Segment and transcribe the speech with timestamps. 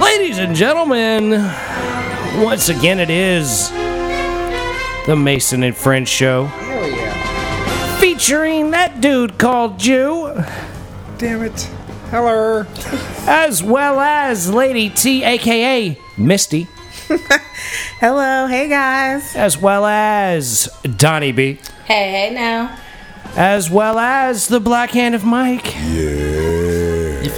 [0.00, 1.30] Ladies and gentlemen,
[2.42, 3.70] once again it is
[5.06, 6.44] the Mason and Friends show.
[6.46, 7.96] Hell yeah.
[7.98, 10.32] Featuring that dude called Jew,
[11.18, 11.60] Damn it.
[12.10, 12.64] Hello.
[13.26, 16.64] as well as Lady T, aka Misty,
[18.00, 19.34] Hello, hey guys.
[19.34, 21.54] as well as Donnie B,
[21.84, 22.78] Hey, hey now.
[23.36, 25.74] as well as the Black Hand of Mike.
[25.76, 26.17] You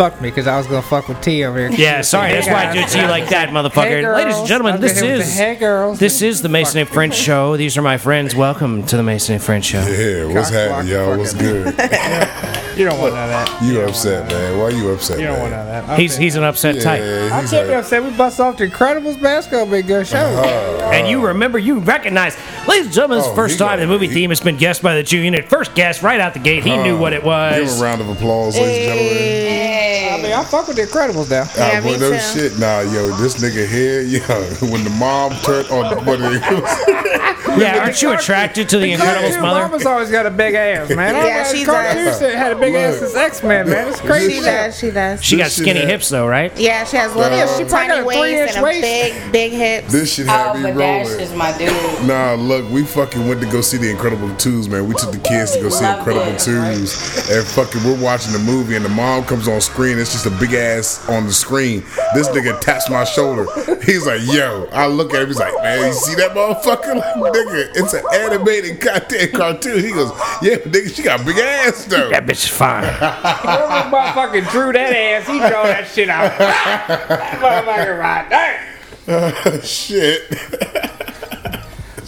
[0.00, 1.70] fucked me because I was going to fuck with T over here.
[1.72, 3.84] Yeah, sorry, that's why I do it to you like that, motherfucker.
[3.84, 4.16] Hey, girls.
[4.16, 5.98] Ladies and gentlemen, this get him with is the Hey girls.
[5.98, 7.58] this is the Mason and Friends show.
[7.58, 8.34] These are my friends.
[8.34, 9.86] Welcome to the Mason and Friends show.
[9.86, 11.18] Yeah, what's Cock happening, block y'all?
[11.18, 11.74] What's good?
[12.76, 13.62] You don't want none of that.
[13.62, 14.58] You upset, man?
[14.58, 15.66] Why you upset, You don't want man?
[15.66, 15.98] none of that.
[15.98, 17.00] He's he's an upset type.
[17.02, 18.02] Yeah, I he's can't be like, upset.
[18.02, 20.16] We bust off the Incredibles basketball big good show.
[20.16, 20.90] Uh-huh.
[20.90, 24.08] And you remember, you recognize, ladies and gentlemen, this is Oh, first time the movie
[24.08, 25.46] he- theme has been guessed by the Jew unit.
[25.50, 26.62] First guess right out the gate.
[26.64, 27.02] He knew uh-huh.
[27.02, 27.54] what it was.
[27.54, 27.80] Give was.
[27.80, 29.89] a round of applause, ladies and gentlemen.
[29.90, 31.44] I mean, I fuck with the Incredibles now.
[31.56, 32.58] Yeah, Ah, me no shit.
[32.58, 34.20] Nah, yo, this nigga here, yo,
[34.70, 36.20] when the mom turned on, the but
[37.58, 39.60] Yeah, aren't you attracted to the Incredibles mother?
[39.62, 41.14] Mama's always got a big ass, man.
[41.14, 42.18] Yeah, I she does.
[42.18, 43.88] shit had a big ass since X Men, man.
[43.88, 44.34] It's crazy.
[44.34, 45.24] She does, she does.
[45.24, 46.56] She got skinny hips though, right?
[46.58, 48.82] Yeah, she has little Yeah, she tiny waist and a waist.
[48.82, 49.92] big, big hips.
[49.92, 51.20] this shit had Oh, me but Dash rolling.
[51.20, 52.06] is my dude.
[52.06, 54.86] Nah, look, we fucking went to go see the Incredible 2s, man.
[54.86, 57.36] We took the kids to go see Love Incredible 2s.
[57.36, 59.79] And fucking, we're watching the movie, and the mom comes on screen.
[59.80, 61.80] It's just a big ass on the screen.
[62.14, 63.46] This nigga taps my shoulder.
[63.82, 64.68] He's like, yo.
[64.72, 67.00] I look at him, he's like, man, you see that motherfucker?
[67.20, 69.82] Like, nigga, it's an animated goddamn cartoon.
[69.82, 70.10] He goes,
[70.42, 72.08] yeah, nigga, she got big ass, though.
[72.10, 72.84] That bitch is fine.
[72.94, 76.36] Whoever motherfucking drew that ass, he draw that shit out.
[76.38, 79.62] that motherfucker right there.
[79.62, 80.99] Shit.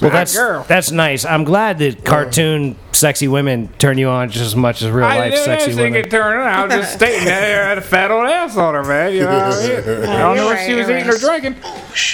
[0.03, 0.65] Well, that's girl.
[0.69, 1.25] that's nice.
[1.25, 5.19] I'm glad that cartoon sexy women turn you on just as much as real I
[5.19, 6.05] life didn't sexy think women.
[6.07, 6.47] it turned on.
[6.47, 9.13] I was just stating that I had a fat old ass on her, man.
[9.15, 9.79] You know what I mean?
[10.11, 11.43] I don't know You're what she was you're eating or right.
[11.43, 11.63] drinking,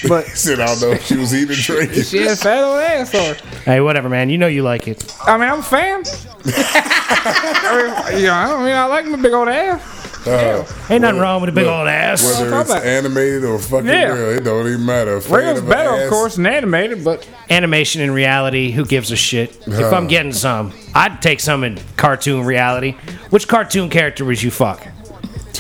[0.09, 2.03] but He said, I don't know if she was eating or drinking.
[2.05, 3.61] she had a fat old ass on her.
[3.65, 4.31] Hey, whatever, man.
[4.31, 5.15] You know you like it.
[5.27, 6.03] I mean, I'm a fan.
[6.47, 9.98] I mean, you know, I mean I like my big old ass.
[10.27, 12.23] Uh, Ain't nothing wrong with a big look, old ass.
[12.25, 14.13] Whether it's animated or fucking Yeah.
[14.13, 15.17] real, it don't even matter.
[15.17, 18.85] A fan Real's of a better, of course, than animated, but Animation and reality, who
[18.85, 19.57] gives a shit?
[19.67, 19.97] If Uh.
[19.97, 22.95] I'm getting some, I'd take some in cartoon reality.
[23.31, 24.87] Which cartoon character would you fuck?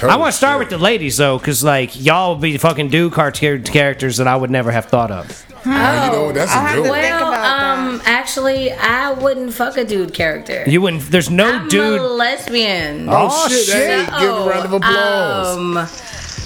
[0.02, 3.10] I want to start with the ladies though, because like y'all would be fucking do
[3.10, 5.44] cartoon characters that I would never have thought of.
[5.64, 6.34] You know what?
[6.36, 7.00] That's I'll a have good to one.
[7.00, 7.67] think Well, about
[7.98, 10.64] um, actually, I wouldn't fuck a dude character.
[10.66, 11.02] You wouldn't.
[11.10, 12.00] There's no dude.
[12.00, 13.08] I'm a lesbian.
[13.08, 13.74] Oh, Oh, shit, shit.
[14.08, 15.56] Hey, give a round of applause.
[15.56, 15.88] Um,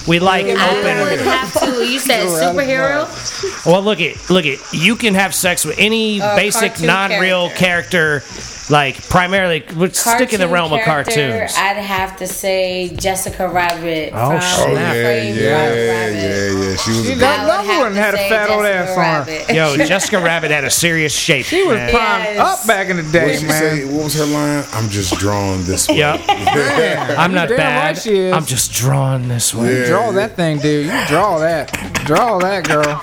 [0.09, 0.57] We like open.
[0.59, 1.25] I would open.
[1.27, 1.87] have to.
[1.87, 3.07] You said superhero.
[3.67, 4.59] Well, look it, look it.
[4.73, 8.23] You can have sex with any A basic non-real character.
[8.73, 9.63] Like primarily.
[9.77, 11.53] Let's stick in the realm of cartoons.
[11.57, 14.13] I'd have to say Jessica Rabbit.
[14.15, 14.41] Oh, from.
[14.41, 16.11] Oh yeah, Frame yeah, Roger yeah,
[16.71, 16.77] yeah.
[16.77, 17.21] She was She good.
[17.21, 18.97] got- I would Another have one to had a say fat old Jessica ass on
[18.97, 19.33] her.
[19.43, 19.55] Rabbit.
[19.55, 21.45] Yo, Jessica Rabbit had a serious shape.
[21.47, 21.91] She was man.
[21.91, 22.61] primed Yes.
[22.63, 23.61] up back in the What day, did she man.
[23.77, 23.85] say?
[23.85, 24.65] What was her line?
[24.73, 25.97] I'm just drawn this way.
[26.03, 26.21] Yep.
[26.29, 27.97] I'm not Damn bad.
[28.07, 28.33] right.
[28.33, 29.81] I'm just drawn this way.
[29.83, 29.87] Yeah.
[29.89, 30.87] Draw that thing, dude.
[30.87, 31.71] You draw that.
[32.07, 33.01] Draw that, girl.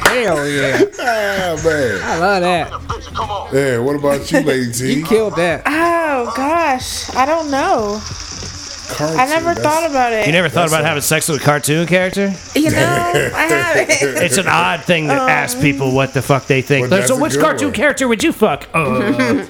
[0.00, 0.80] Hell yeah.
[1.00, 2.00] Ah man.
[2.02, 3.52] I love that.
[3.52, 3.78] Yeah.
[3.78, 4.94] What about you, Lady T?
[4.94, 5.62] You killed that.
[5.66, 8.00] Oh gosh, I don't know.
[8.90, 10.26] Cartoon, I never thought about it.
[10.26, 12.32] You never thought about a- having sex with a cartoon character?
[12.54, 13.88] You know, I haven't.
[14.22, 16.90] It's an odd thing to ask people what the fuck they think.
[16.90, 17.74] Well, so, which cartoon one.
[17.74, 18.66] character would you fuck?
[18.74, 19.44] Uh,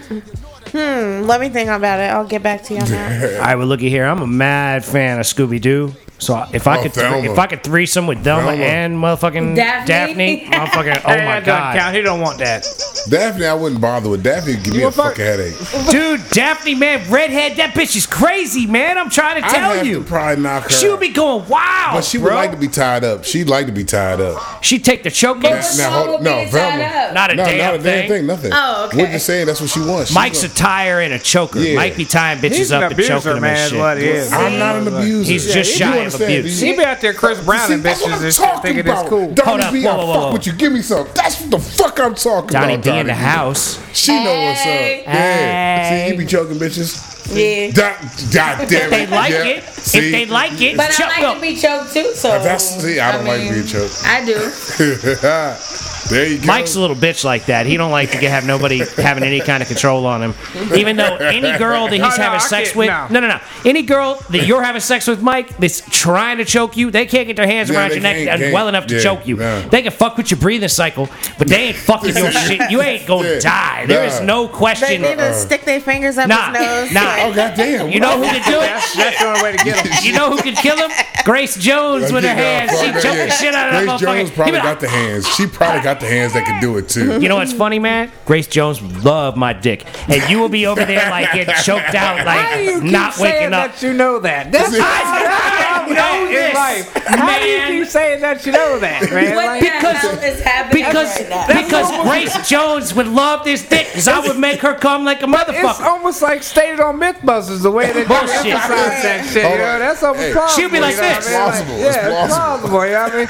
[0.75, 2.11] Let me think about it.
[2.11, 3.41] I'll get back to you on that.
[3.41, 4.05] I would look at here.
[4.05, 5.95] I'm a mad fan of Scooby Doo.
[6.21, 7.31] So if I Oh, could, Velma.
[7.33, 8.63] if I could threesome with Velma Velma.
[8.65, 9.87] and motherfucking Daphne?
[9.87, 11.95] Daphne, motherfucking, oh my god, count.
[11.95, 12.67] He don't want that.
[13.09, 14.25] Daphne, I wouldn't bother with.
[14.25, 15.55] Daphne give me a fucking headache.
[15.91, 18.99] dude, Daphne, man, redhead, that bitch is crazy, man.
[18.99, 20.71] I'm trying to I'd tell have you, to probably knock her.
[20.71, 22.35] she would be going wild, But she would bro.
[22.37, 23.25] like to be tied up.
[23.25, 24.63] She'd like to be tied up.
[24.65, 27.13] She'd take the choke Now, now, hold, no, be Velma.
[27.15, 28.09] Not a No, damn not a damn thing.
[28.09, 28.27] thing.
[28.27, 28.51] Nothing.
[28.53, 28.97] Oh, okay.
[29.05, 30.09] We're just saying that's what she wants.
[30.11, 31.61] She Mike's a gonna- tire and a choker.
[31.61, 31.77] Yeah.
[31.77, 33.79] Mike be tying bitches He's up an and choking abuser, them man, and shit.
[33.79, 34.33] what he is.
[34.33, 35.33] I'm not an abuser.
[35.33, 36.61] He's just You shy of understand, abuse.
[36.61, 38.63] do be out there Chris Brown and See, that's what bitches I'm and shit talking
[38.63, 39.07] thinking it's about.
[39.09, 39.35] cool.
[39.35, 40.53] Donnie Hold up, B, whoa, I whoa, fuck with you.
[40.55, 41.07] Give me some.
[41.15, 42.85] That's what the fuck I'm talking Donnie about.
[42.85, 43.19] B in the B.
[43.19, 43.79] house.
[43.97, 44.67] She know what's up.
[44.67, 45.03] Hey.
[45.05, 45.89] Yeah.
[45.89, 46.07] Hey.
[46.09, 47.15] See, you be choking bitches.
[47.31, 47.71] Yeah.
[47.73, 47.97] God,
[48.33, 48.73] God damn it.
[48.73, 49.45] If they like yeah.
[49.45, 49.65] it.
[49.65, 49.99] See?
[49.99, 51.35] If they like it, But I like them.
[51.37, 54.03] to be choked too, so That's see, I don't like mean, being choked.
[54.05, 54.35] I do.
[56.11, 56.47] There you go.
[56.47, 57.67] Mike's a little bitch like that.
[57.67, 60.35] He don't like to get, have nobody having any kind of control on him.
[60.75, 63.07] Even though any girl that he's no, having I sex with, no.
[63.11, 66.77] no, no, no, any girl that you're having sex with, Mike, that's trying to choke
[66.77, 68.69] you, they can't get their hands Yeah, around they your neck can't- and can't- well
[68.69, 69.37] enough to yeah, choke you.
[69.37, 69.63] no.
[69.69, 71.09] They can fuck with your breathing cycle,
[71.39, 72.71] but they ain't fucking your shit.
[72.71, 73.87] You ain't gonna Yeah, die.
[73.87, 74.27] There is nah.
[74.27, 75.03] no They question.
[75.03, 75.33] need to uh.
[75.35, 76.93] stick their fingers up Nah, his nose.
[76.95, 77.01] nah.
[77.03, 77.89] like- Oh goddamn!
[77.91, 78.61] You know who can do it?
[78.61, 79.93] That's, that's the only way to get him.
[80.05, 80.91] You know who can kill him?
[81.25, 82.71] Grace Jones with her uh, hands.
[82.81, 84.01] She choked the shit out of that Grace motherfucker.
[84.01, 85.29] Jones He probably got the hands.
[85.35, 87.21] She probably got the hands that can do it too.
[87.21, 88.11] You know what's funny, man?
[88.25, 92.25] Grace Jones love my dick, and you will be over there like getting choked out,
[92.27, 93.73] Why do you like keep not saying waking up.
[93.73, 94.53] that you know that?
[94.53, 94.85] That's Because-
[95.89, 96.93] I know know in this, life.
[97.07, 99.35] How do you keep saying that you know that, man?
[99.37, 101.47] What Like, the hell is happening Because right now?
[101.47, 105.27] because Grace Jones would love this dick, because I would make her come like a
[105.27, 105.49] motherfucker.
[105.49, 105.85] it's motherfucker.
[105.87, 108.53] almost like stated on MythBusters the way that you Bullshit.
[108.53, 109.51] emphasize that shit.
[109.51, 109.79] You know, on.
[109.81, 110.33] that's almost Hey.
[110.33, 110.61] plausible.
[110.63, 111.25] She'll be like you know this.
[111.33, 111.49] what I mean?
[111.49, 111.75] Plausible.
[111.75, 112.69] It's yeah, it's plausible.
[112.69, 112.87] plausible.
[112.87, 113.29] You know what I mean?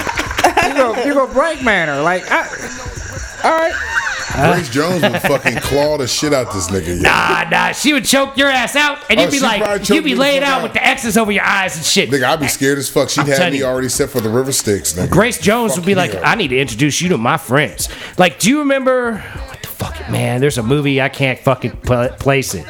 [0.79, 2.01] You go, you go break manner.
[2.03, 2.47] Like, I,
[3.45, 3.75] all right.
[4.55, 6.97] Grace Jones would fucking claw the shit out this nigga.
[6.97, 7.03] yo.
[7.03, 9.79] Nah, nah, she would choke your ass out, and Oh, you'd be she probably like,
[9.81, 10.63] choked you'd be the laid fuck out out.
[10.65, 12.11] with the X's over your eyes and shit.
[12.11, 13.09] Nigga, I'd be scared as fuck.
[13.09, 13.65] She'd I'm have telling me you.
[13.65, 15.11] already set for the River Styx, nigga.
[15.11, 16.31] Grace Jones would be Fuck like, yeah.
[16.31, 17.89] I need to introduce you to my friends.
[18.19, 20.41] Like, do you remember what the fuck, man?
[20.41, 22.67] There's a movie I can't fucking pl- place it.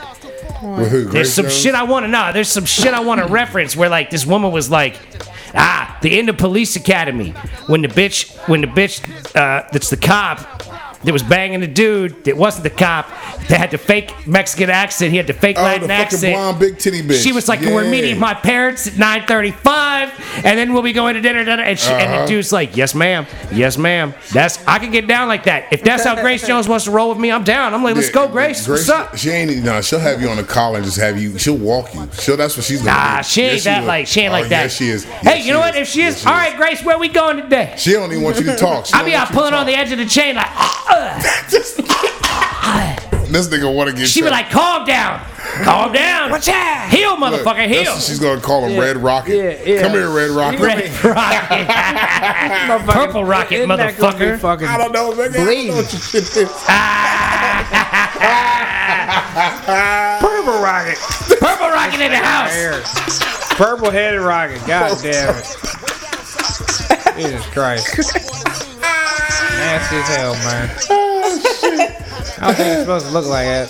[0.63, 1.05] With who?
[1.07, 1.57] There's some Jones?
[1.61, 2.33] shit I want to know.
[2.33, 4.97] There's some shit I want to reference where like this woman was like,
[5.55, 7.31] ah, the end of Police Academy.
[7.67, 9.03] When the bitch when the bitch
[9.35, 10.58] uh, that's the cop
[11.05, 13.09] that was banging the dude that wasn't the cop
[13.49, 15.11] that had the fake Mexican accent.
[15.13, 16.35] He had the fake Oh, Latin the fucking accent.
[16.35, 17.23] blonde big titty bitch.
[17.23, 20.11] She was like, "We're meeting my parents at 9:35,
[20.45, 21.63] and then we'll be going to dinner." dinner.
[21.63, 22.23] And, she, Uh-huh.
[22.23, 23.27] the dude's like, "Yes, ma'am.
[23.53, 24.13] Yes, ma'am.
[24.33, 25.67] That's I can get down like that.
[25.71, 27.75] If that's how Grace Jones wants to roll with me, I'm down.
[27.75, 28.67] I'm like, let's Yeah, go, Grace.
[28.69, 29.81] What's up?" She ain't nah.
[29.81, 31.39] She'll have you on the collar and just have you.
[31.39, 32.09] She'll walk you.
[32.21, 32.37] She'll.
[32.37, 32.97] That's what she's gonna do.
[33.17, 33.87] Nah, she ain't Yes, that will.
[33.89, 34.63] like she ain't Oh, like that.
[34.65, 35.05] Yes, she is.
[35.05, 35.77] hey, Yes, you know she what?
[35.77, 37.75] If she is, Yes, all right, Grace, where we going today?
[37.77, 38.87] She don't even want you to talk.
[38.89, 40.85] She I be out pulling on the edge of the chain like, "Ugh."
[43.31, 44.09] This nigga want to get.
[44.09, 45.21] she be like, "Calm down,
[45.63, 46.89] calm down, Watch out.
[46.89, 49.37] heel, motherfucker, that's heel." she's gonna call him Red Rocket.
[49.37, 49.83] Yeah, yeah.
[49.83, 50.61] Come here, Red Rocket.
[50.61, 51.67] Red rocket,
[52.87, 54.39] purple rocket, Isn't that gonna be motherfucker.
[54.41, 55.29] fucking- I don't know, nigga.
[55.29, 55.69] I don't Bleed.
[55.69, 56.53] know what your shit is.
[60.21, 60.99] Purple rocket.
[61.39, 62.55] Purple rocket in the house.
[62.55, 62.83] Here.
[63.57, 64.61] Purple headed rocket.
[64.67, 65.45] God damn it.
[67.17, 68.78] Jesus Christ.
[69.59, 70.71] Nasty as hell, man.
[72.41, 73.69] Oh, I don't think it's supposed to look like that.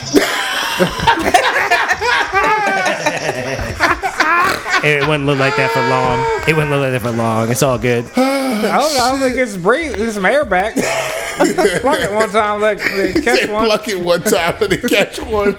[4.85, 6.21] It wouldn't look like that for long.
[6.49, 7.51] It wouldn't look like that for long.
[7.51, 8.05] It's all good.
[8.15, 9.97] I don't, I don't think it's breathe.
[9.97, 10.75] There's some air back.
[11.39, 13.65] Pluck it one time, like like, catch Say one.
[13.67, 15.57] pluck it one time and then catch one.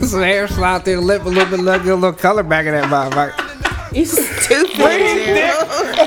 [0.06, 2.66] some air slide through the lip a little bit, look, get a little color back
[2.66, 3.51] in that motherfucker.
[3.94, 4.76] You stupid.
[4.76, 5.26] Breathe, dude.
[5.26, 5.54] dick.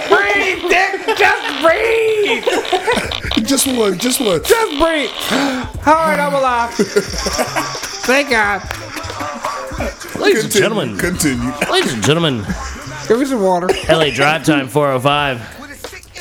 [0.10, 1.18] Breathe, dick.
[1.18, 2.44] Just breathe.
[3.48, 4.44] just one, just one.
[4.44, 5.12] Just breathe.
[5.86, 6.72] All right, I'm alive.
[8.06, 8.62] Thank God.
[10.20, 11.52] Ladies and Continue, gentlemen, Continue.
[11.72, 12.46] ladies and gentlemen,
[13.08, 13.68] Give me some water.
[13.90, 15.40] LA Drive Time 405.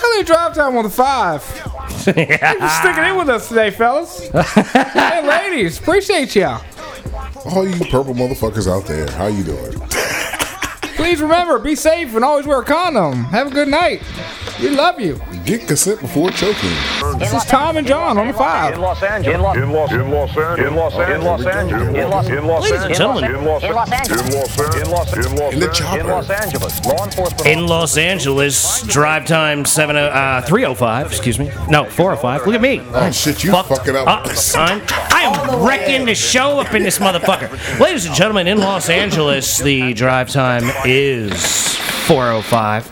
[0.05, 1.43] How many drive time on the five?
[1.43, 4.29] Thanks for sticking in with us today, fellas.
[4.93, 6.63] hey, ladies, appreciate y'all.
[7.47, 9.81] All you purple motherfuckers out there, how you doing?
[11.05, 13.25] Please remember, be safe and always wear a condom.
[13.25, 14.03] Have a good night.
[14.59, 15.21] We love you.
[15.45, 16.71] Get consent before choking.
[17.19, 18.75] This is Tom and John on the five.
[18.75, 19.57] In Los Angeles.
[19.57, 21.11] In Los in Los in Los Angeles.
[21.11, 21.89] In Los Angeles.
[21.99, 22.99] In Los in Los Ladies and Angeles.
[22.99, 23.35] gentlemen.
[23.35, 24.23] In Los In Los Angeles.
[24.23, 26.05] In Los in Los in Los In the in chopper.
[26.05, 26.87] Los Angeles.
[26.87, 27.47] Law enforcement.
[27.47, 31.51] In Los Angeles, drive time 7 uh, 305, excuse me.
[31.69, 32.47] No, 405.
[32.47, 32.81] Look at me.
[32.95, 34.09] Oh shit, you Fucked fucking up.
[34.09, 34.81] up, son.
[35.11, 37.79] I am wrecking the show up in this motherfucker.
[37.79, 42.91] Ladies and gentlemen, in Los Angeles, the drive time is 405.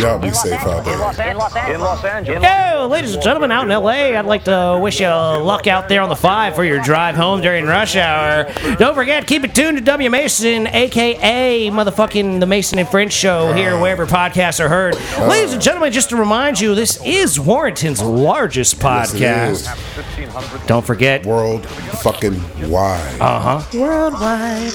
[0.00, 1.26] Y'all be safe out In Los there.
[1.26, 1.54] Angeles.
[1.68, 2.42] In Los Angeles.
[2.42, 6.00] Yo, ladies and gentlemen, out in LA, I'd like to wish you luck out there
[6.02, 8.44] on the five for your drive home during rush hour.
[8.76, 13.52] Don't forget, keep it tuned to W Mason, aka motherfucking the Mason and Friends show
[13.52, 14.94] here, wherever podcasts are heard.
[15.28, 19.50] Ladies and gentlemen, just to remind you, this is Warrington's largest podcast.
[19.50, 20.66] is.
[20.66, 22.38] Don't forget, World fucking
[22.70, 23.18] wide.
[23.20, 23.78] uh huh.
[23.78, 24.72] Worldwide.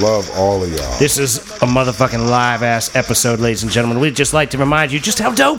[0.00, 0.98] Love all of y'all.
[0.98, 4.00] This is a motherfucking live ass episode, ladies and gentlemen.
[4.00, 5.58] We'd just like to remind you just how dope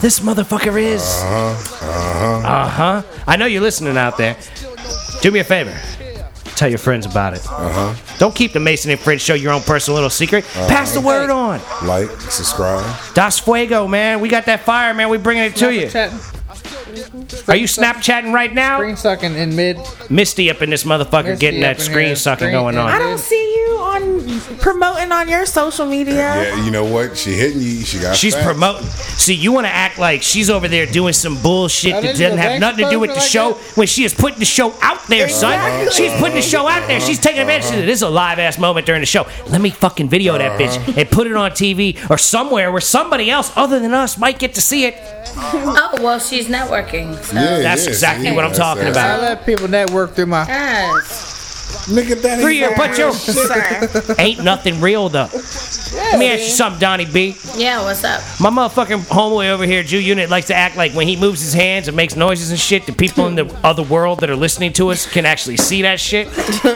[0.00, 1.02] this motherfucker is.
[1.02, 1.86] Uh huh.
[1.86, 2.48] Uh huh.
[2.48, 3.22] Uh-huh.
[3.26, 4.36] I know you're listening out there.
[5.22, 5.76] Do me a favor.
[6.56, 7.46] Tell your friends about it.
[7.46, 8.16] Uh huh.
[8.18, 10.44] Don't keep the Mason and Friends show your own personal little secret.
[10.44, 11.60] Pass the word on.
[11.86, 12.84] Like, subscribe.
[13.14, 14.18] Das Fuego, man.
[14.20, 15.08] We got that fire, man.
[15.08, 15.86] We bringing it to you.
[17.46, 18.78] Are you Snapchatting right now?
[18.78, 19.78] Screen sucking in mid.
[20.10, 22.16] Misty up in this motherfucker Misty getting up that in screen here.
[22.16, 22.84] sucking Screen- going yeah.
[22.84, 22.98] I on.
[23.00, 23.47] don't see you on
[24.02, 26.14] on promoting on your social media.
[26.16, 27.16] Yeah, you know what?
[27.16, 27.80] She hitting you.
[27.84, 28.16] She got.
[28.16, 28.46] She's facts.
[28.46, 28.86] promoting.
[28.86, 32.60] See, you want to act like she's over there doing some bullshit that doesn't have
[32.60, 33.76] nothing to do with the like show that?
[33.76, 35.90] when she is putting the show out there, son.
[35.90, 37.00] She's putting the show out there.
[37.00, 37.70] She's taking advantage.
[37.72, 37.86] of it.
[37.86, 39.26] This is a live ass moment during the show.
[39.48, 40.58] Let me fucking video that Uh-huh.
[40.58, 44.38] bitch and put it on TV or somewhere where somebody else other than us might
[44.38, 44.94] get to see it.
[45.36, 47.14] Oh well, she's networking.
[47.22, 47.34] So.
[47.36, 50.46] Yeah, That's yeah, exactly see, what I'm talking that's- I let people network through my.
[50.46, 51.34] Yes.
[51.88, 54.14] Nigga, that Free ain't your, put your Sir.
[54.18, 55.28] ain't nothing real though.
[55.32, 57.34] Let me ask you something, Donnie B.
[57.56, 57.82] Yeah.
[57.82, 58.22] What's up?
[58.40, 61.54] My motherfucking homeboy over here, Jew Unit, likes to act like when he moves his
[61.54, 64.72] hands and makes noises and shit, the people in the other world that are listening
[64.74, 66.28] to us can actually see that shit.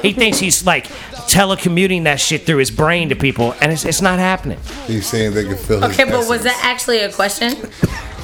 [0.03, 0.87] He thinks he's like
[1.29, 4.59] telecommuting that shit through his brain to people, and it's, it's not happening.
[4.87, 7.55] He's saying they can feel his Okay, but was that actually a question?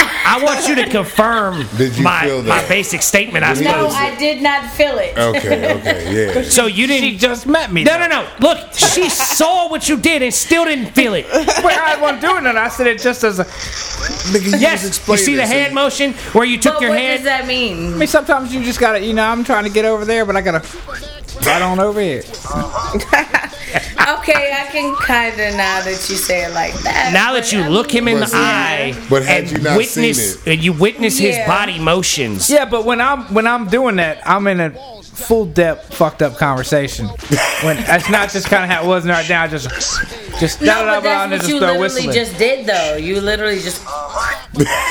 [0.00, 3.70] I want you to confirm Did you my, feel my basic statement, I Did you
[3.70, 3.94] No, suppose.
[3.94, 5.16] I did not feel it.
[5.16, 6.42] Okay, okay, yeah.
[6.48, 7.10] So you didn't.
[7.10, 7.82] She just met me.
[7.84, 8.28] no, no, no.
[8.40, 11.26] Look, she saw what you did and still didn't feel it.
[11.32, 12.56] Wait, I wasn't doing it.
[12.56, 13.44] I said it just as a.
[13.44, 16.74] Nigga, you was Yes, you explaining see the so hand you- motion where you took
[16.74, 17.18] But your what hand.
[17.18, 17.94] does that mean?
[17.94, 20.36] I mean, sometimes you just gotta, you know, I'm trying to get over there, but
[20.36, 20.62] I gotta
[21.46, 22.22] right on over here.
[24.08, 27.10] Okay, I can kind of now that you say it like that.
[27.12, 29.50] now that you I look mean- him in But the see- eye but had and
[29.52, 31.46] you not witness, seen and you witness his Yeah.
[31.46, 32.48] body motions.
[32.48, 34.72] Yeah, but when I'm when I'm doing that, I'm in a
[35.26, 37.06] full depth fucked up conversation.
[37.62, 39.42] When that's not just kind of how it was right now.
[39.42, 39.68] I just
[40.38, 42.12] just No, da- da- but da- da- that's and what just you literally whistling.
[42.12, 42.96] just did, though.
[42.96, 43.82] You literally just.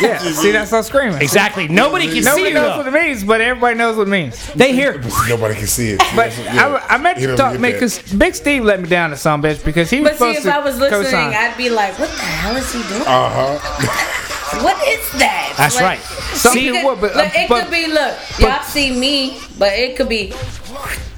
[0.01, 0.17] yeah.
[0.19, 1.22] See, that's not screaming.
[1.22, 1.67] Exactly.
[1.67, 2.53] Nobody can see Nobody you.
[2.53, 2.77] knows though.
[2.77, 4.53] what it means, but everybody knows what it means.
[4.53, 5.01] They hear.
[5.29, 6.00] Nobody can see it.
[6.15, 6.79] But Yeah.
[6.89, 8.00] I, I meant He to talk because.
[8.13, 10.53] Big Steve let me down to some bitch because he was But see, if to
[10.55, 11.34] I was listening, co-sign.
[11.34, 13.01] I'd be like, "What the hell is he doing?
[13.07, 14.13] Uh-huh.
[14.64, 16.00] What is that?" That's Like, right.
[16.38, 19.74] See, could, would, but, look, uh, it but could be look, y'all see me, but
[19.74, 20.34] it could be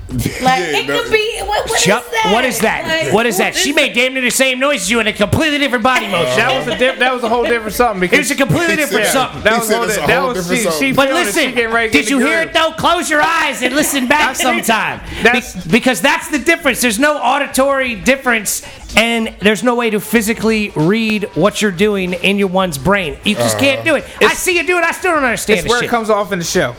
[0.41, 2.31] like Yeah, it no- could be what, what is Chuck, that?
[2.33, 2.87] what is that?
[3.05, 3.53] Like, what is that?
[3.55, 6.07] She is made damn near the same noise as you in a completely different body
[6.11, 6.35] motion.
[6.37, 9.05] that was a diff, that was a whole different something It was a completely different
[9.05, 9.11] Yeah.
[9.11, 9.43] something.
[9.43, 10.89] that was said whole it's a that whole was different she, something.
[10.89, 12.71] she But listen, she getting did you the hear it though?
[12.71, 15.01] Close your eyes and listen back sometime.
[15.23, 16.81] Be- because that's the difference.
[16.81, 18.63] There's no auditory difference,
[18.97, 23.17] and there's no way to physically read what you're doing in your one's brain.
[23.23, 23.63] You just uh-huh.
[23.63, 24.05] can't do it.
[24.21, 24.83] I see you do it.
[24.83, 26.75] I still don't understand It's this where it comes off in the show.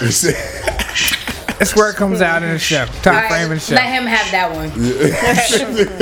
[1.58, 2.80] It's where it comes out in the show.
[2.82, 3.74] All Time right, frame in the show.
[3.74, 4.70] let him have that one.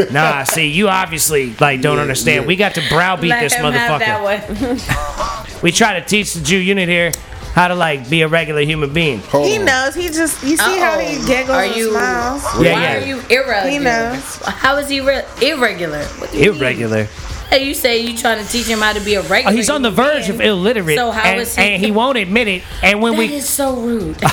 [0.12, 2.46] Nah, see, you obviously like don't understand.
[2.46, 4.78] We got to browbeat Let this him have motherfucker.
[4.78, 5.44] that one.
[5.62, 7.10] We try to teach the Jew unit here
[7.54, 9.20] how to like be a regular human being.
[9.20, 9.64] Hold He on.
[9.64, 9.94] knows.
[9.94, 11.26] He just you see how he Uh-oh.
[11.26, 12.42] giggles Are and you- smiles.
[12.44, 12.96] Yeah, Why yeah.
[12.96, 13.70] are you irregular?
[13.70, 14.36] He knows.
[14.44, 16.02] How is he re- irregular?
[16.18, 16.60] What do you mean?
[16.60, 17.08] Irregular.
[17.54, 19.52] Hey, you say you trying to teach him how to be a regular?
[19.52, 20.40] Oh, he's on the verge being.
[20.40, 22.64] of illiterate, So how and, is he- and he won't admit it.
[22.82, 24.20] And when That we, is so rude.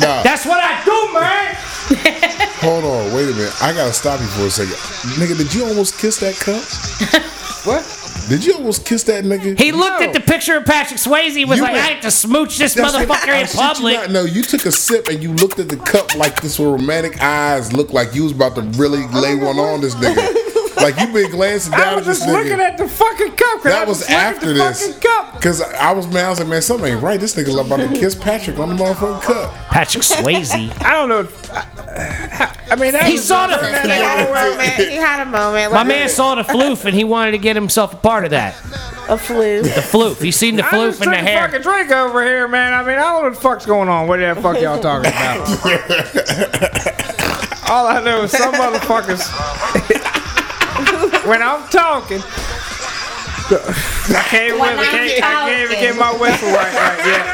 [0.00, 1.54] Nah, that's what I do, man.
[2.60, 3.12] hold on.
[3.14, 3.52] Wait a minute.
[3.62, 4.74] I gotta stop you for a second.
[5.20, 7.22] Nigga, did you almost kiss that cup?
[7.66, 7.82] What?
[8.28, 9.58] Did you almost kiss that nigga?
[9.58, 10.06] He looked No.
[10.06, 11.32] at the picture of Patrick Swayze.
[11.36, 13.60] He was You like, went- I had to smooch this motherfucker I in shit you
[13.60, 13.94] public.
[13.96, 14.10] not.
[14.12, 17.72] No, you took a sip and you looked at the cup like this romantic eyes,
[17.72, 20.45] looked like you was about to really lay one on this nigga.
[20.76, 22.42] Like you been glancing I down was at this just nigga.
[22.44, 23.62] looking at the fucking cup.
[23.62, 24.86] 'cause I that was just looked at after the this.
[24.86, 25.42] Fucking cup.
[25.42, 27.18] Cause I was man, I was like, man, something ain't right.
[27.18, 29.52] This nigga about to kiss Patrick on the motherfucking cup.
[29.68, 30.82] Patrick Swayze.
[30.84, 31.26] I don't know.
[32.68, 33.56] I mean, that He was- saw the.
[33.58, 34.72] He had a moment.
[34.74, 35.72] He had a moment.
[35.72, 38.54] My man saw the floof and he wanted to get himself a part of that.
[39.08, 39.62] a flu.
[39.62, 40.20] The floof.
[40.20, 41.46] He seen the I floof just in the took a hair.
[41.48, 42.74] fucking drink over here, man.
[42.74, 44.08] I mean, I don't know what the fuck's going on.
[44.08, 45.48] What the fuck y'all talking about?
[47.70, 50.12] All I know is some motherfuckers.
[51.26, 52.20] When I'm talking,
[53.48, 57.06] I can't, even, When I can't, I'm I can't even get my whistle right, right
[57.06, 57.26] yet.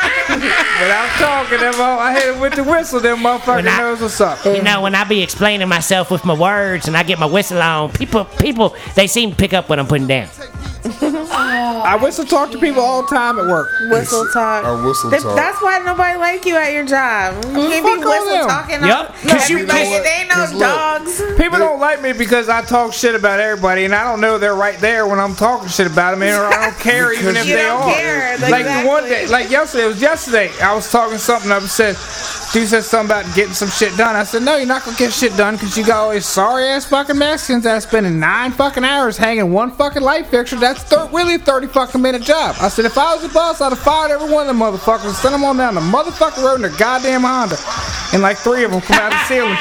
[0.81, 3.01] When I'm talking, them, mo- I hit it with the whistle.
[3.01, 4.45] Them motherfucker When I- knows what's up.
[4.45, 7.63] You know, when I be explaining myself with my words and I get my whistle
[7.63, 10.29] on, people, people, they seem to pick up what I'm putting down.
[11.35, 11.83] Oh.
[11.85, 13.69] I whistle talk to people all the time at work.
[13.91, 14.65] Whistle talk.
[14.65, 15.37] Our whistle Th- talk.
[15.37, 17.35] That's why nobody like you at your job.
[17.47, 18.49] You can't be whistle them.
[18.49, 18.85] talking.
[18.85, 19.79] Yup, on- 'cause you- everybody.
[19.81, 20.03] you know what?
[20.05, 21.23] They ain't no 'Cause look, dogs.
[21.39, 24.55] People don't like me because I talk shit about everybody, and I don't know they're
[24.55, 27.57] right there when I'm talking shit about them, or I don't care even if You
[27.57, 27.93] they don't are.
[27.95, 30.51] care, Like the one day, like yesterday, it was yesterday.
[30.63, 31.97] I was talking something up and said,
[32.53, 34.15] dude said something about getting some shit done.
[34.15, 36.69] I said, no, you're not gonna get shit done because you got all these sorry
[36.69, 40.57] ass fucking Mexicans that are spending nine fucking hours hanging one fucking light fixture.
[40.57, 42.57] That's third thir- really a 30 fucking minute job.
[42.61, 45.07] I said, if I was the boss, I'd have fired every one of them motherfuckers
[45.07, 47.57] and sent them on down the motherfucking road in a goddamn Honda.
[48.13, 49.55] And like three of them come out of the ceiling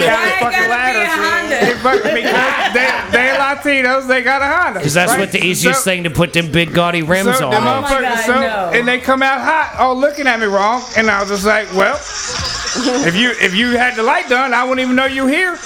[0.00, 1.66] down the fucking gotta be ladder.
[1.66, 4.80] They fucking because they, they Latinos, they got a Honda.
[4.80, 5.20] Because that's right?
[5.20, 7.50] what the easiest So- thing to put them big gaudy rims so, on.
[7.50, 8.00] the is.
[8.00, 8.70] God, so- no.
[8.72, 11.72] and they come out hot, all looking at me wrong, and I was just like,
[11.74, 11.98] well,
[13.06, 15.58] if you if you had the light done, I wouldn't even know you here,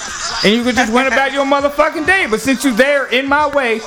[0.45, 2.27] and you could just went about your motherfucking day.
[2.29, 3.81] But since you there in my way,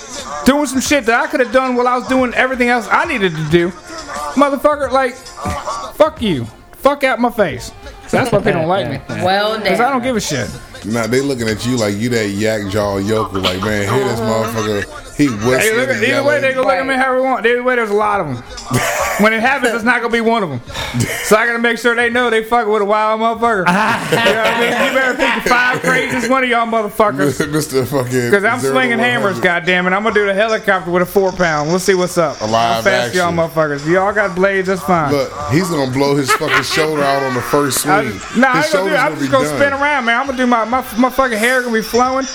[0.44, 3.04] doing some shit that I could have done while I was doing everything else I
[3.04, 3.70] needed to do,
[4.34, 5.14] motherfucker, like,
[5.94, 7.70] fuck you, fuck out my face.
[8.10, 10.50] That's why people don't like me, Well, cause I don't give a shit.
[10.84, 13.40] Now they looking at you like you that yak jaw yokel.
[13.40, 15.07] Like man, here this motherfucker.
[15.18, 17.44] He Hey, whistling look either way, they gonna look at me however they want.
[17.46, 18.36] Either way, there's a lot of them.
[19.20, 20.60] when it happens, it's not gonna be one of them.
[21.24, 23.66] So I gotta make sure they know they fucking with a wild motherfucker.
[23.66, 24.70] you know what I mean?
[24.70, 27.36] You better pick the five craziest one of y'all motherfuckers.
[27.52, 27.84] Mr.
[27.84, 28.30] fucking.
[28.30, 29.42] Because I'm zero swinging hammers, 100.
[29.42, 29.90] goddamn it.
[29.90, 31.68] I'm gonna do the helicopter with a four pound.
[31.68, 32.40] We'll see what's up.
[32.40, 33.90] A live How fast y'all motherfuckers?
[33.90, 35.10] Y'all got blades, that's fine.
[35.10, 38.40] Look, he's gonna blow his fucking shoulder out on the first I, swing.
[38.40, 38.96] nah, I ain't gonna do.
[38.96, 39.58] I'm just gonna done.
[39.58, 40.20] spin around, man.
[40.20, 42.26] I'm gonna do my, my my fucking hair gonna be flowing.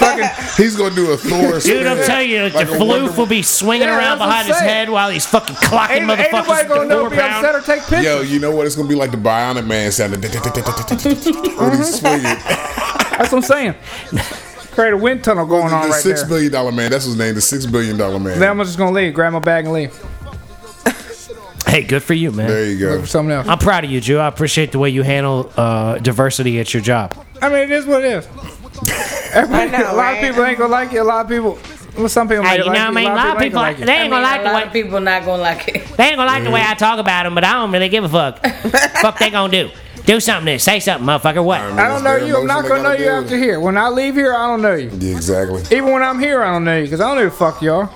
[0.00, 0.28] Fucking
[0.64, 1.76] He's gonna do a Thor spin.
[1.78, 4.58] Dude, I'm telling you, Like the a floof will be swinging Yeah, around behind his
[4.58, 7.24] head while he's fucking clocking ain't, ain't motherfuckers nobody with gonna the know four if
[7.24, 8.04] upset or take pictures.
[8.04, 8.66] Yo, you know what?
[8.66, 12.22] It's gonna be like the Bionic Man sounding when he's swinging.
[12.22, 13.74] That's what I'm saying.
[14.72, 16.28] Create a wind tunnel going on the right six there.
[16.28, 16.90] billion dollar man.
[16.90, 17.34] That's his name.
[17.34, 18.38] The six billion dollar man.
[18.40, 19.92] Then I'm just gonna leave, grab my bag and leave.
[21.66, 22.48] Hey, good for you, man.
[22.48, 23.00] there you Look go.
[23.02, 23.46] for something else.
[23.46, 24.18] I'm proud of you, Drew.
[24.18, 27.14] I appreciate the way you handle uh, diversity at your job.
[27.40, 28.26] I mean, it is what it is.
[29.32, 30.12] Everybody, I know, a lot right?
[30.14, 30.96] of people ain't gonna like it.
[30.98, 31.58] A lot of people,
[31.96, 32.88] well, some people Hey, might you like know it.
[32.88, 33.10] what I mean?
[33.10, 33.88] A lot of people, ain't gonna they like it.
[33.88, 35.96] ain't I mean, gonna like a the lot way of people not gonna like it.
[35.96, 38.04] they ain't gonna like the way I talk about them, but I don't really give
[38.04, 38.44] a fuck.
[39.00, 39.70] fuck they gonna do?
[40.06, 40.46] Do something.
[40.46, 40.58] Then.
[40.58, 41.44] Say something, motherfucker.
[41.44, 41.60] What?
[41.60, 42.36] I don't know you.
[42.38, 43.60] I'm not gonna know you after here.
[43.60, 44.90] When I leave here, I don't know you.
[44.98, 45.62] Yeah, exactly.
[45.76, 47.60] Even when I'm here, I don't know you because I don't know who the fuck
[47.62, 47.88] y'all.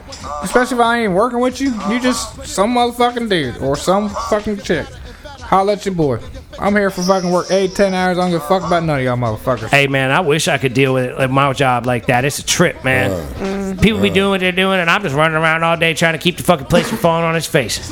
[0.42, 1.72] Especially if I ain't working with you.
[1.88, 4.86] You just some motherfucking dude or some fucking chick.
[5.40, 6.18] Holla at your boy.
[6.58, 8.18] I'm here for fucking work eight, ten hours.
[8.18, 9.68] I don't give a fuck about none of y'all motherfuckers.
[9.68, 12.24] Hey man, I wish I could deal with it, like my job like that.
[12.24, 13.76] It's a trip, man.
[13.78, 16.18] People be doing what they're doing, and I'm just running around all day trying to
[16.18, 17.90] keep the fucking place from falling on his face.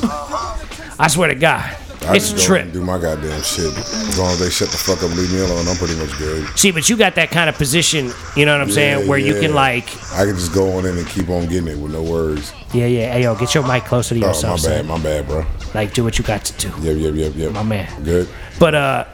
[0.99, 1.63] I swear to God,
[2.05, 2.71] I it's a just go trip.
[2.71, 3.75] do my goddamn shit.
[3.77, 6.17] As long as they shut the fuck up and leave me alone, I'm pretty much
[6.17, 6.47] good.
[6.57, 9.17] See, but you got that kind of position, you know what I'm saying, Yeah, where
[9.19, 11.91] you can like, I can just go on in and keep on getting it with
[11.91, 12.53] no words.
[12.73, 14.87] yeah, yeah, hey yo, get your mic closer to Oh, yourself, my bad, son.
[14.87, 15.45] my bad, bro.
[15.73, 16.73] Like, do what you got to do.
[16.81, 17.51] Yep, yep, yep, yep.
[17.53, 18.03] My man.
[18.03, 18.27] Good.
[18.59, 19.05] But uh,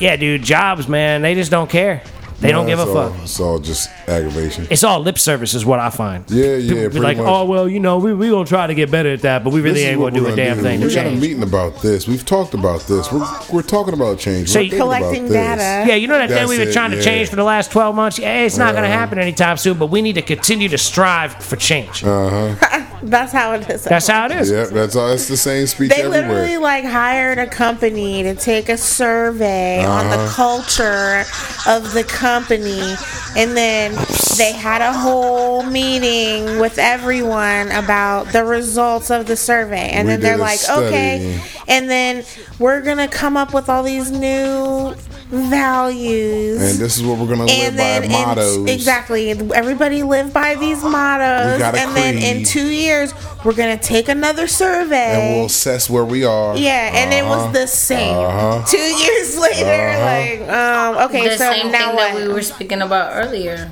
[0.00, 2.02] yeah, dude, jobs, man, they just don't care.
[2.40, 3.22] They don't give a it's all- fuck.
[3.22, 4.66] It's all just aggravation.
[4.68, 6.28] It's all lip service, is what I find.
[6.28, 7.26] Yeah, yeah, People be pretty like, much.
[7.28, 9.60] oh well, you know, we we gonna try to get better at that, but we
[9.60, 10.62] really This is ain't what gonna do we're a damn do.
[10.64, 11.20] thing to We got a change.
[11.22, 12.08] meeting about this.
[12.08, 13.12] We've talked about this.
[13.12, 14.48] We're, we're talking about change.
[14.48, 15.32] So We're you- thinking about Collecting this.
[15.34, 15.84] data.
[15.88, 17.02] Yeah, you know that thing That's we've been it, trying to yeah.
[17.04, 18.18] change for the last 12 months?
[18.18, 18.98] Yeah, it's not going to Uh-huh.
[18.98, 22.02] happen anytime soon, but we need to continue to strive for change.
[23.02, 23.84] That's how it is.
[23.84, 24.50] That's how it is.
[24.50, 25.08] Yeah, that's all.
[25.08, 26.28] That's the same speech They everywhere.
[26.28, 30.16] literally like hired a company to take a survey on Uh-huh.
[30.24, 31.24] the culture
[31.66, 32.94] of the company,
[33.36, 33.92] and then
[34.38, 40.12] they had a whole meeting with everyone about the results of the survey, and We
[40.14, 40.86] then they're like, study.
[40.86, 42.24] okay, and then
[42.58, 44.94] we're gonna come up with all these new
[45.32, 46.60] values.
[46.60, 48.68] and this is what we're gonna live and by then in- mottos.
[48.68, 53.14] exactly everybody live by these mottos We got a and then in two years
[53.44, 54.94] we're gonna take another survey
[55.30, 56.56] And we'll assess where we are.
[56.56, 58.14] yeah, and it was the same.
[58.16, 58.64] Uh-huh.
[58.66, 62.12] Two years later, like, um, okay, the so same now thing what?
[62.14, 63.68] that we were speaking about earlier.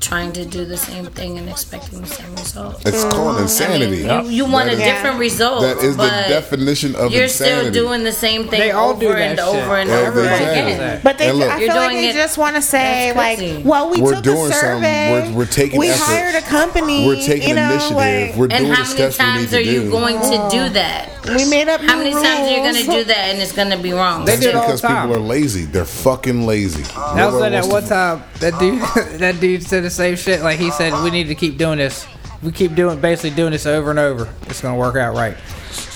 [0.00, 2.80] Trying to do the same thing and expecting the same result.
[2.86, 3.42] It's called mm-hmm.
[3.42, 4.08] insanity.
[4.08, 5.62] I mean, you, you want a That is- different result.
[5.62, 7.14] That is the definition of insanity.
[7.16, 7.70] You're insanity.
[7.70, 9.48] still doing the same thing They all over do that and shit.
[9.48, 10.72] over and Yeah, over exactly.
[10.72, 11.00] again.
[11.02, 13.66] but they, And look- I You're feel like doing they just want to say, like,
[13.66, 15.10] well, we We're took doing a survey.
[15.12, 16.04] We're- we're taking We effort.
[16.04, 17.06] hired a company.
[17.06, 17.96] We're taking you know, initiative.
[17.96, 20.48] Like, we're And doing how the many steps we need times are you going to
[20.50, 20.68] do oh.
[20.70, 21.10] that?
[21.36, 21.80] we made up.
[21.80, 23.92] How new many times are you going to do that and it's going to be
[23.92, 24.24] wrong?
[24.24, 25.08] They do it all because the time.
[25.08, 25.64] people are lazy.
[25.64, 26.82] They're fucking lazy.
[26.82, 28.80] That was Nobody like one time that dude
[29.20, 30.42] that dude said the same shit.
[30.42, 32.06] Like he said, we need to keep doing this.
[32.42, 34.32] We keep doing basically doing this over and over.
[34.42, 35.36] It's gonna work out right.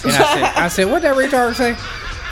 [0.05, 1.77] And I said, I said, what that retard say?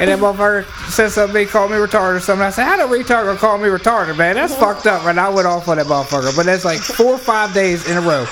[0.01, 2.45] And that motherfucker said something, he called me retarded or something.
[2.45, 4.35] I said, how the retard gonna call me retarded, man?
[4.35, 5.05] That's fucked up.
[5.05, 6.35] And I went off on that motherfucker.
[6.35, 8.27] But that's like four or five days in a row.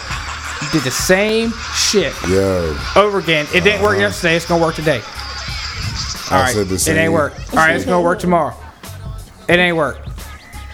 [0.62, 3.46] You did the same shit Yo, over again.
[3.54, 4.00] It didn't work uh-huh.
[4.00, 4.36] yesterday.
[4.36, 5.02] It's gonna work today.
[6.30, 7.32] All I right, said the it ain't work.
[7.52, 8.56] All right, it's gonna work tomorrow.
[9.48, 10.07] It ain't work.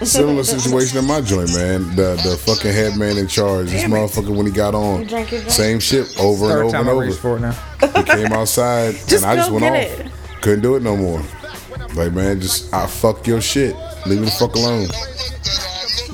[0.08, 1.94] Similar situation in my joint, man.
[1.96, 3.70] The the fucking head man in charge.
[3.70, 5.50] This motherfucker when he got on, drank your drink?
[5.52, 7.10] same shit over and over time and over.
[7.12, 7.52] for it now.
[7.80, 9.74] He came outside Just and I just went off.
[9.74, 10.10] it.
[10.42, 11.22] Couldn't do it no more.
[11.94, 13.74] Like man, just I fuck your shit.
[14.06, 14.88] Leave it the fuck alone.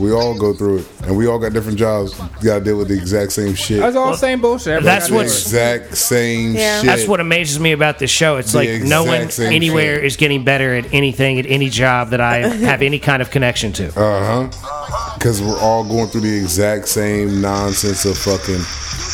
[0.00, 2.18] We all go through it, and we all got different jobs.
[2.40, 3.80] You gotta deal with the exact same shit.
[3.80, 4.68] That's all the same bullshit.
[4.68, 6.78] Everybody That's gotta do the what's- exact same Yeah.
[6.78, 6.86] shit.
[6.86, 8.36] That's what amazes me about this show.
[8.38, 10.04] It's The like no one anywhere shit.
[10.04, 13.72] is getting better at anything at any job that I have any kind of connection
[13.74, 13.88] to.
[13.88, 15.12] Uh huh.
[15.18, 18.64] Because we're all going through the exact same nonsense of fucking.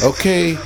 [0.09, 0.57] Okay,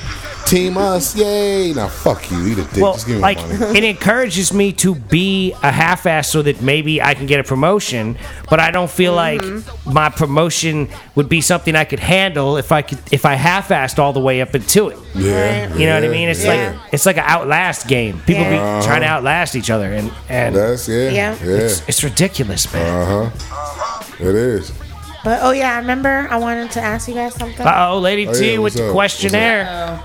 [0.51, 1.71] Team us, yay!
[1.73, 2.83] Now fuck you, eat a dick.
[2.83, 3.77] Well, Just give me like my money.
[3.77, 8.17] it encourages me to be a half-ass so that maybe I can get a promotion,
[8.49, 9.41] but I don't feel like
[9.85, 14.11] my promotion would be something I could handle if I could if I half-assed all
[14.11, 14.97] the way up into it.
[15.15, 16.27] Yeah, You know what I mean?
[16.27, 16.71] It's Yeah.
[16.81, 18.19] like it's like an outlast game.
[18.27, 18.79] People Yeah.
[18.81, 21.35] be trying to outlast each other, and and That's yeah, Yeah.
[21.41, 21.49] yeah.
[21.63, 22.85] it's, it's ridiculous, man.
[22.85, 24.03] Uh huh.
[24.19, 24.73] It is.
[25.23, 27.65] But oh yeah, I remember I wanted to ask you guys something.
[27.65, 28.91] Uh oh, Lady Oh, T yeah, with what's the up?
[28.91, 29.99] questionnaire.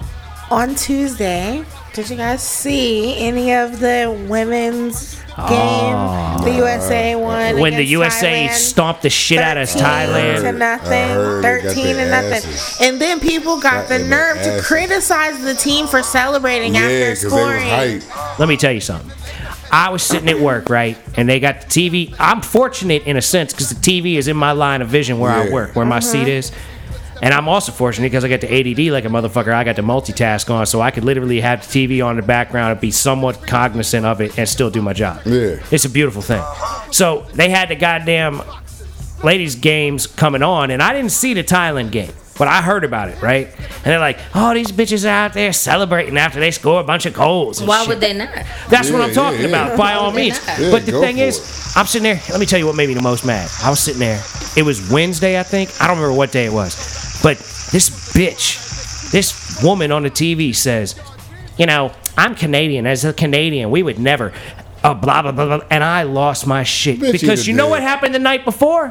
[0.48, 5.26] On Tuesday, did you guys see any of the women's game?
[5.36, 6.40] Ah.
[6.44, 7.58] The USA won.
[7.58, 8.52] When the USA Thailand?
[8.52, 10.58] stomped the shit out of 13 to Thailand.
[10.58, 10.92] nothing.
[10.92, 12.32] I heard they got 13 to nothing.
[12.32, 12.78] asses.
[12.80, 16.74] And then people got Got the in their nerve to criticize the team for celebrating
[16.74, 18.38] Yeah, after because they was scoring.
[18.38, 19.10] Let me tell you something.
[19.72, 20.96] I was sitting at work, right?
[21.16, 22.14] And they got the TV.
[22.20, 25.32] I'm fortunate in a sense because the TV is in my line of vision where
[25.32, 26.28] I work, where my seat mm-hmm.
[26.28, 26.52] is.
[27.22, 29.52] And I'm also fortunate because I got the ADD like a motherfucker.
[29.52, 32.26] I got the multitask on, so I could literally have the TV on in the
[32.26, 35.22] background and be somewhat cognizant of it and still do my job.
[35.24, 35.62] Yeah.
[35.70, 36.42] It's a beautiful thing.
[36.92, 38.42] So they had the goddamn
[39.24, 43.08] ladies' games coming on, and I didn't see the Thailand game, but I heard about
[43.08, 43.46] it, right?
[43.48, 47.06] And they're like, "Oh, these bitches are out there celebrating after they score a bunch
[47.06, 48.28] of goals." and Why shit." would they not?
[48.68, 49.66] That's what I'm talking yeah, yeah.
[49.66, 50.46] about, by all Why would they means.
[50.46, 51.76] Yeah, but the thing is, it.
[51.78, 52.20] I'm sitting there.
[52.30, 53.50] Let me tell you what made me the most mad.
[53.62, 54.22] I was sitting there.
[54.56, 55.70] It was Wednesday, I think.
[55.80, 57.05] I don't remember what day it was.
[57.26, 57.38] But
[57.72, 60.94] this bitch, this woman on the TV says,
[61.58, 62.86] you know, I'm Canadian.
[62.86, 64.32] As a Canadian, we would never.
[64.84, 67.64] Uh, blah blah blah blah, and I lost my shit Bet because did you know
[67.64, 67.70] that.
[67.70, 68.90] what happened the night before?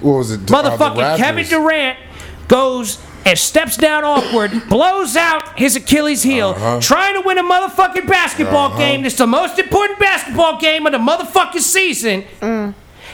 [0.00, 0.48] What was it?
[0.48, 1.98] Uh, Motherfucking Kevin Durant
[2.46, 6.80] goes and steps down awkward, blows out his Achilles heel, Uh-huh.
[6.80, 9.04] trying to win a motherfucking basketball game.
[9.04, 12.22] It's the most important basketball game of the motherfucking season.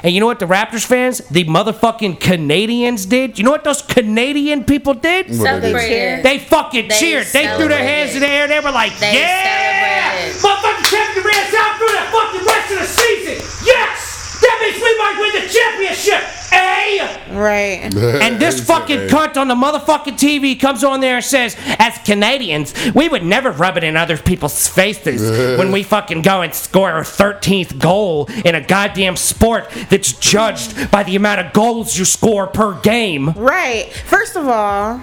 [0.05, 3.39] And you know what the Raptors fans, the motherfucking Canadians did?
[3.39, 5.31] You know what those Canadian people did?
[5.31, 5.73] What they did.
[5.73, 6.23] Celebrated.
[6.23, 7.27] They fucking They cheered.
[7.29, 8.47] They threw their hands in the air.
[8.47, 10.13] They were like, They yeah!
[10.13, 10.43] celebrated.
[10.45, 13.65] Motherfucking Kevin Durant's out through the fucking rest of the season.
[13.65, 14.04] Yes!
[14.45, 16.23] That means we might win the championship.
[16.53, 17.35] Eh?
[17.35, 17.95] Right.
[18.25, 22.75] And this fucking cunt on the motherfucking TV comes on there and says, as Canadians,
[22.95, 26.91] we would never rub it in other people's faces when we fucking go and score
[26.91, 32.05] our 13th goal in a goddamn sport that's judged by the amount of goals you
[32.05, 33.31] score per game.
[33.33, 33.93] Right.
[33.93, 35.03] First of all,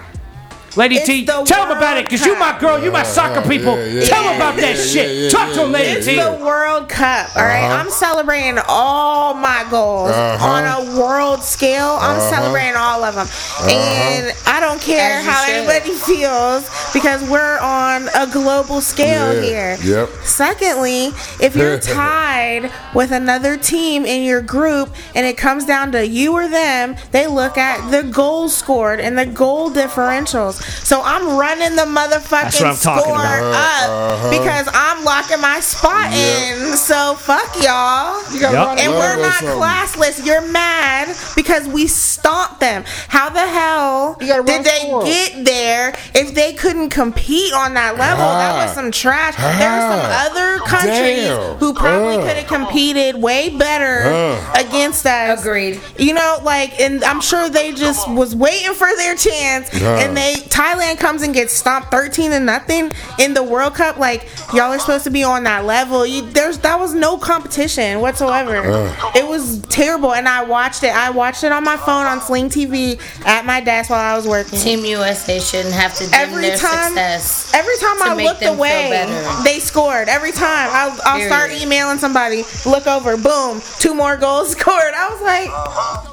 [0.78, 3.42] Lady It's T, the tell them about it, because you my girl, you my soccer
[3.48, 3.76] people.
[3.78, 5.16] yeah, yeah, tell them yeah, about that yeah, shit.
[5.18, 6.16] yeah, Talk to them, yeah, Lady it's T.
[6.16, 7.36] the World Cup.
[7.36, 7.66] All right?
[7.66, 7.76] Uh-huh.
[7.76, 10.46] I'm celebrating all my goals Uh-huh.
[10.48, 11.98] on a world scale.
[12.00, 13.28] I'm celebrating all of them,
[13.70, 15.56] and I don't care As how should.
[15.56, 19.78] anybody feels because we're on a global scale Yeah, here.
[20.00, 20.10] yep.
[20.24, 21.08] Secondly,
[21.42, 26.34] if you're tied with another team in your group and it comes down to you
[26.34, 30.61] or them, they look at the goals scored and the goal differentials.
[30.84, 34.30] So I'm running the motherfucking what I'm talking score up Uh-huh.
[34.32, 36.76] because I'm locking my spot in.
[36.78, 38.22] So fuck y'all.
[38.34, 38.80] Yep.
[38.80, 40.26] And we're not classless.
[40.26, 42.84] You're mad because we stomped them.
[43.08, 45.04] How the hell did they score.
[45.04, 48.26] get there if they couldn't compete on that level?
[48.26, 49.36] That was some trash.
[49.36, 51.56] There were some other countries Damn.
[51.58, 52.22] who probably Uh.
[52.28, 54.60] could have competed way better Uh.
[54.60, 55.40] against us.
[55.42, 55.80] Agreed.
[55.98, 59.86] You know, like, and I'm sure they just was waiting for their chance, Uh.
[60.02, 63.98] and they Thailand comes and gets stomped 13 to nothing in the World Cup.
[63.98, 66.06] Like, y'all are supposed to be on that level.
[66.06, 68.58] You, there's that was no competition whatsoever.
[68.58, 69.12] Uh.
[69.16, 70.94] It was terrible, and I watched it.
[70.94, 74.28] I watched it on my phone on Sling TV at my desk while I was
[74.28, 74.60] working.
[74.60, 77.54] Team USA shouldn't have to dim Every their time, success.
[77.54, 79.06] every time I looked away,
[79.44, 80.10] they scored.
[80.10, 84.94] Every time I'll, I'll start emailing somebody, look over, boom, two more goals scored.
[84.96, 86.11] I was like, uh-huh.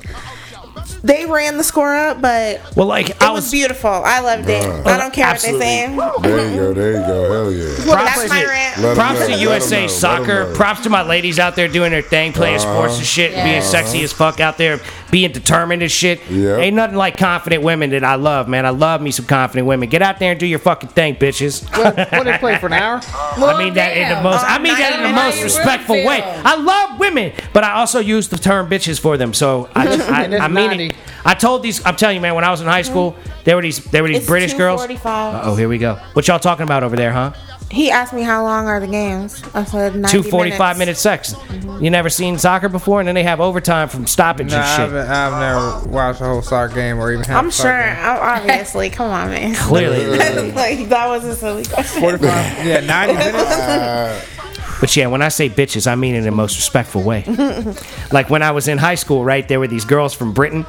[1.03, 3.53] They ran the score up, but Well, like, it I was was.
[3.53, 3.91] beautiful.
[3.91, 4.65] I loved it.
[4.87, 5.97] I don't care Absolutely.
[5.97, 6.47] what they're saying.
[6.47, 6.75] There you go.
[6.75, 7.33] There you go.
[7.33, 7.85] Hell yeah.
[7.93, 8.97] Props That's my to- rant.
[8.97, 10.55] Props to USA know, let 'em soccer.
[10.55, 12.73] Props to my ladies out there doing their thing, playing uh-huh.
[12.75, 13.71] sports and shit, being Yes.
[13.71, 14.81] sexy as fuck out there,
[15.11, 16.21] being determined as shit.
[16.29, 16.59] Yep.
[16.61, 18.67] Ain't nothing like confident women that I love, man.
[18.67, 19.89] I love me some confident women.
[19.89, 21.63] Get out there and do your fucking thing, bitches.
[21.77, 23.01] What, what they play for an hour?
[23.37, 24.23] I mean that in the damn.
[24.25, 24.45] most.
[24.45, 26.23] I mean that in the Oh, most respectful really way.
[26.23, 29.33] I love women, but I also use the term bitches for them.
[29.35, 29.87] So I,
[30.39, 30.88] I, I mean 90.
[30.91, 30.97] It.
[31.25, 31.85] I told these.
[31.85, 32.35] I'm telling you, man.
[32.35, 32.91] When I was in high mm-hmm.
[32.91, 33.85] school, there were these.
[33.85, 34.81] There were these It's British girls.
[34.87, 35.41] 2:45.
[35.45, 35.95] Oh, here we go.
[36.15, 37.33] What y'all talking about over there, huh?
[37.71, 39.43] He asked me how long are the games.
[39.55, 41.01] I said 90 Two 45 minute minutes.
[41.01, 41.35] sex.
[41.83, 44.77] You never seen soccer before, and then they have overtime from stoppage Nah, and I
[44.77, 44.91] shit.
[44.91, 47.95] haven't, I've never watched a whole soccer game or even half I'm a soccer sure.
[47.95, 48.05] game.
[48.05, 49.55] I- Obviously, come on, man.
[49.55, 50.07] Clearly.
[50.53, 52.01] like that was a silly question.
[52.01, 53.39] 45, yeah, 90 minutes.
[53.59, 54.23] Uh,
[54.81, 57.25] But yeah, when I say bitches, I mean it in the most respectful way.
[58.13, 59.47] like when I was in high school, right?
[59.47, 60.65] There were these girls from Britain,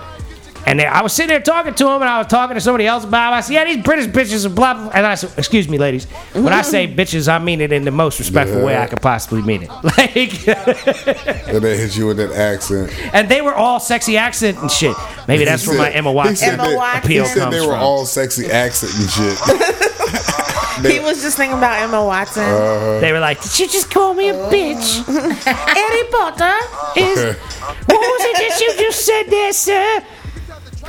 [0.65, 2.85] And they, I was sitting there talking to him, and I was talking to somebody
[2.85, 3.31] else about.
[3.33, 3.37] It.
[3.37, 4.89] I said, "Yeah, these British bitches are blah." blah.
[4.93, 6.05] And I said, "Excuse me, ladies.
[6.33, 9.41] When I say bitches, I mean it in the most respectful way I could possibly
[9.41, 10.47] mean it." Like,
[11.47, 12.91] And they hit you with that accent.
[13.13, 14.95] and they were all sexy accent and shit.
[15.27, 17.55] Maybe that's He where my said- Emma he Watson said Emma appeal He said comes
[17.55, 17.81] they were from.
[17.81, 19.37] all sexy accent and shit.
[20.93, 22.43] He was just thinking about Emma Watson.
[22.43, 25.03] Uh, They were like, "Did you just call me a bitch?"
[25.45, 26.57] Harry Potter
[26.95, 27.35] Is
[27.85, 30.01] what was it that you just said there, sir?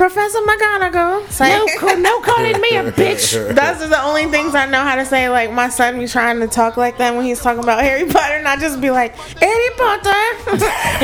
[0.01, 1.25] Professor McGonagall.
[1.25, 3.33] It's No, like- no calling me a bitch.
[3.55, 5.29] Those are the only things I know how to say.
[5.29, 8.33] Like my son be trying to talk like that when he's talking about Harry Potter,
[8.33, 10.11] and I just be like, Harry Potter,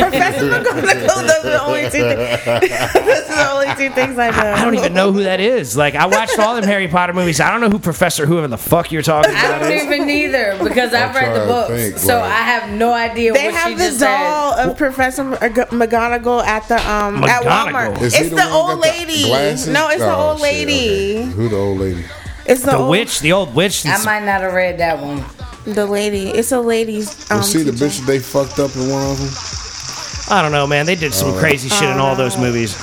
[0.01, 1.27] Professor McGonagall.
[1.27, 1.89] Those are the only two.
[1.91, 2.45] Things.
[3.05, 4.53] Those are the only two things I know.
[4.53, 5.77] I don't even know who that is.
[5.77, 7.39] Like, I watched all them Harry Potter movies.
[7.39, 9.45] I don't know who Professor whoever the fuck you're talking about.
[9.45, 9.83] I don't is.
[9.83, 13.45] even either because I've read the books, think, so like- I have no idea They
[13.45, 14.17] what she have the just said.
[14.17, 18.01] doll of Professor McG- McGonagall at the um at Walmart.
[18.01, 19.23] Is It's the the old got the lady.
[19.23, 19.67] glasses?
[19.67, 21.17] No, it's the Oh, old shit, lady.
[21.17, 21.25] okay.
[21.31, 22.05] Who the old lady?
[22.45, 23.85] It's the, The old, witch, the old witch.
[23.85, 25.23] I might not have read that one.
[25.65, 26.29] The lady.
[26.29, 27.29] It's a lady's.
[27.29, 27.85] Um, You see the teacher.
[27.85, 30.33] bitch they fucked up in one of them?
[30.33, 30.85] I don't know, man.
[30.85, 32.75] They did some crazy shit in all those movies.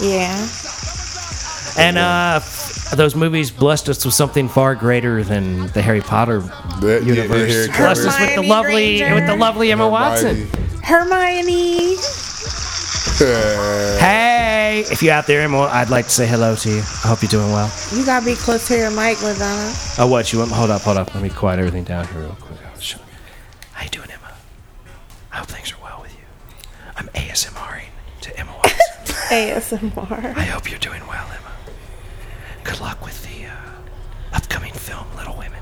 [0.00, 0.46] Yeah.
[1.78, 2.40] And uh,
[2.94, 6.40] those movies blessed us with something far greater than the Harry Potter
[6.80, 7.52] That- universe.
[7.52, 9.14] yeah, yeah, blessed us with the lovely, Granger.
[9.14, 10.46] with the lovely Emma Watson.
[10.82, 11.96] Hermione.
[14.00, 16.78] Hey, if you're out there, Emma, I'd like to say hello to you.
[16.78, 17.70] I hope you're doing well.
[17.94, 19.72] You gotta be close to your mic, Madonna.
[19.98, 20.50] Oh, what you want?
[20.50, 21.14] Hold up, hold up.
[21.14, 22.58] Let me quiet everything down here real quick.
[23.72, 24.32] How you doing, Emma?
[25.32, 26.24] I hope things are well with you.
[26.96, 27.86] I'm ASMRing
[28.22, 28.78] to Emma Watson.
[29.30, 30.36] ASMR.
[30.36, 31.52] I hope you're doing well, Emma.
[32.64, 33.56] Good luck with the uh,
[34.32, 35.53] upcoming film, Little Women.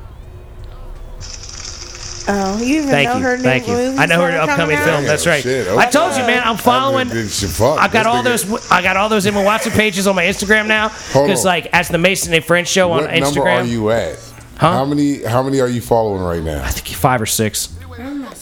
[2.29, 3.75] Oh, you even Thank know you, her new thank you.
[3.75, 4.85] I know her upcoming out?
[4.85, 5.05] film.
[5.05, 5.43] That's right.
[5.43, 6.43] shit, I told you, man.
[6.45, 7.09] I'm following.
[7.11, 8.71] I, did- fuck, I got this all nigga- those.
[8.71, 10.89] I got all those Emma Watson pages on my Instagram now.
[10.89, 14.19] Because like, as the Mason and Friends show on What Instagram, number are you at?
[14.57, 14.73] Huh?
[14.73, 15.23] How many?
[15.25, 16.63] How many are you following right now?
[16.63, 17.69] I think five or six.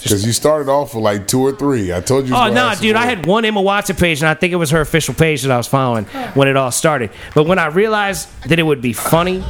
[0.03, 1.93] Because you started off with like two or three.
[1.93, 2.35] I told you.
[2.35, 2.97] Oh no, gonna dude!
[2.97, 5.51] I had one Emma Watson page, and I think it was her official page that
[5.51, 7.11] I was following when it all started.
[7.35, 9.45] But when I realized that it would be funny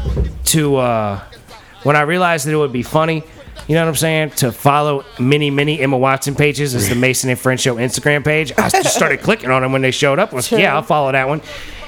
[0.47, 1.21] to, uh,
[1.85, 3.23] when I realized that it would be funny,
[3.68, 7.31] you know what I'm saying, to follow many, many Emma Watson pages as the Mason
[7.31, 10.33] and Friends Show Instagram page, I just started clicking on them when they showed up.
[10.33, 11.42] I was, yeah, I'll follow that one.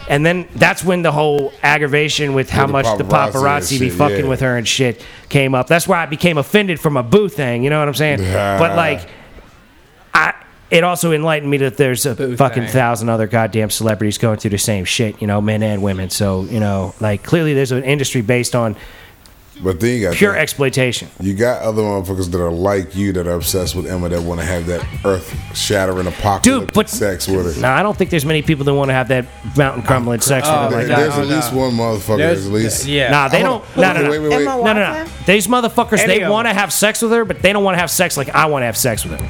[0.08, 3.98] And then that's when the whole aggravation with how much the paparazzi paparazzi be shit,
[3.98, 4.28] fucking yeah.
[4.28, 5.68] with her and shit came up.
[5.68, 7.62] That's why I became offended from a boo thing.
[7.62, 8.18] You know what I'm saying?
[8.18, 9.08] But like,
[10.12, 10.34] I
[10.72, 12.72] it also enlightened me that there's a Boo fucking thing.
[12.72, 16.08] thousand other goddamn celebrities going through the same shit, you know, men and women.
[16.08, 18.74] So, you know, like clearly there's an industry based on
[19.62, 21.08] But then you got pure that- exploitation.
[21.20, 24.40] You got other motherfuckers that are like you that are obsessed with Emma that want
[24.40, 27.60] to have that earth shattering apocalyptic but- sex with her.
[27.60, 30.22] Now, I don't think there's many people that want to have that mountain crumbling uh,
[30.22, 31.34] sex with Oh, like There- there's Oh, at no.
[31.36, 32.16] least one motherfucker.
[32.18, 32.86] There's- at least.
[32.86, 33.10] yeah.
[33.10, 33.76] Nah, they Hold don't.
[33.76, 34.10] No, no, no.
[34.10, 34.34] Wait, wait, wait.
[34.46, 35.04] Emma No, no, no.
[35.26, 37.80] These motherfuckers, Any they want to have sex with her, but they don't want to
[37.80, 39.28] have sex like I want to have sex with her.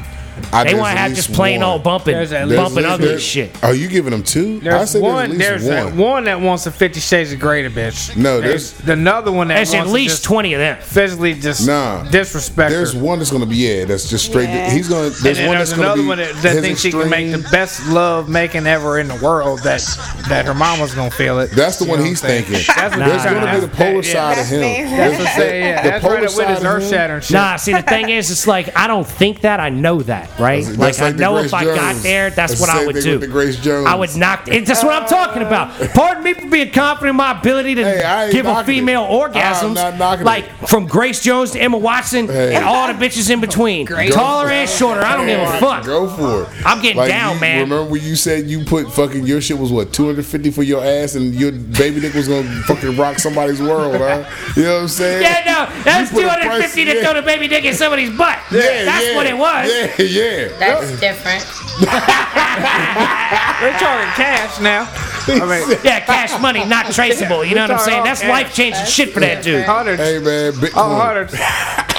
[0.52, 1.70] I- They there's want to have just plain one.
[1.70, 3.50] old bumping, There's at There's bumping ugly there's- shit.
[3.62, 4.60] Are you giving them two?
[4.62, 5.38] I There's said one.
[5.38, 6.10] there's There's at a, least one.
[6.12, 8.16] one that wants a Fifty Shades of Grey bitch.
[8.16, 10.76] No, there's- another one that There's wants at least just 20 of them.
[10.82, 12.02] physically just Nah.
[12.04, 12.98] disrespect There's her.
[13.00, 13.84] one that's gonna be yeah.
[13.84, 14.48] That's just straight.
[14.48, 14.70] Yeah.
[14.70, 15.06] He's gonna.
[15.06, 16.90] And There's then one there's that's gonna another be one that, that his thinks she
[16.90, 19.60] can make the best love making ever in the world.
[19.62, 19.82] That
[20.28, 21.50] that her mama's gonna feel it.
[21.52, 22.44] That's the You one he's what I'm saying?
[22.44, 22.66] thinking.
[22.76, 24.60] That's what There's gonna be the polar side of him.
[24.96, 25.84] That's what I'm saying.
[25.84, 27.22] The polar right up with side of earth him- shattering.
[27.30, 29.60] Nah, see the thing is, it's like I don't think that.
[29.60, 30.64] I know that, right?
[30.64, 32.66] That's- like that's I like the know Grace if I got there, that's That's what
[32.74, 33.10] the I would thing do.
[33.12, 33.86] with the Grace Jones.
[33.86, 34.48] I would knock.
[34.48, 35.70] It, that's what I'm talking about.
[35.94, 39.06] Pardon me for being confident in my ability to Hey, give a female it.
[39.06, 40.68] I'm orgasms, not like it.
[40.68, 42.54] from Grace Jones to Emma Watson Hey.
[42.54, 45.00] and all the bitches in between, taller and shorter.
[45.02, 45.84] I don't give a fuck.
[45.84, 46.66] Go for it.
[46.66, 47.60] I'm getting down, you, man.
[47.62, 51.14] Remember when you said you put fucking your shit was what 250 for your ass
[51.14, 54.24] and your baby dick was gonna fucking rock somebody's world, huh?
[54.56, 55.22] You know what I'm saying?
[55.22, 57.02] Yeah, no, that's You put a 250 price- to yeah.
[57.04, 58.38] throw the baby dick in somebody's butt.
[58.50, 59.70] Yeah, that's yeah, what it was.
[59.98, 60.31] Yeah, yeah.
[60.58, 61.44] That's different.
[63.62, 64.88] We're talking cash now.
[65.28, 67.44] I mean, Yeah, cash money, not traceable.
[67.44, 68.04] You know what I'm saying?
[68.04, 69.64] That's life changing shit for that dude.
[69.64, 70.00] hundreds.
[70.02, 70.72] Hey man, Bitcoin.
[70.76, 71.32] Oh, hundreds.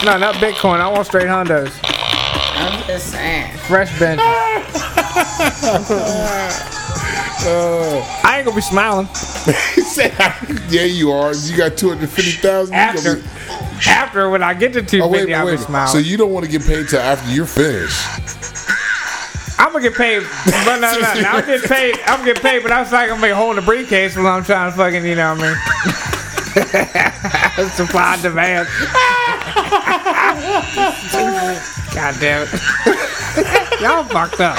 [0.03, 0.79] No, not Bitcoin.
[0.79, 1.71] I want straight hundos.
[2.55, 3.57] I'm just saying.
[3.59, 4.21] Fresh bench.
[7.45, 9.07] I ain't gonna be smiling
[10.69, 11.33] yeah, you are.
[11.33, 12.73] You got 250,000.
[12.73, 13.15] you after.
[13.85, 15.59] Be- After when I get to Oh, wait, 250, wait, I'll be wait.
[15.59, 15.91] smiling.
[15.91, 17.99] So you don't want to get paid till after you're finished.
[19.59, 20.91] I'm gonna get paid, but no, no,
[21.21, 21.29] no.
[21.29, 21.95] I'm get paid.
[22.05, 24.43] I'm gonna get paid, but I was like, I'm gonna hold the briefcase while I'm
[24.43, 25.47] trying to fucking, you know what I
[27.63, 27.63] mean?
[27.71, 28.67] Supply and demand.
[31.93, 32.51] God damn it.
[33.81, 34.57] Y'all fucked up.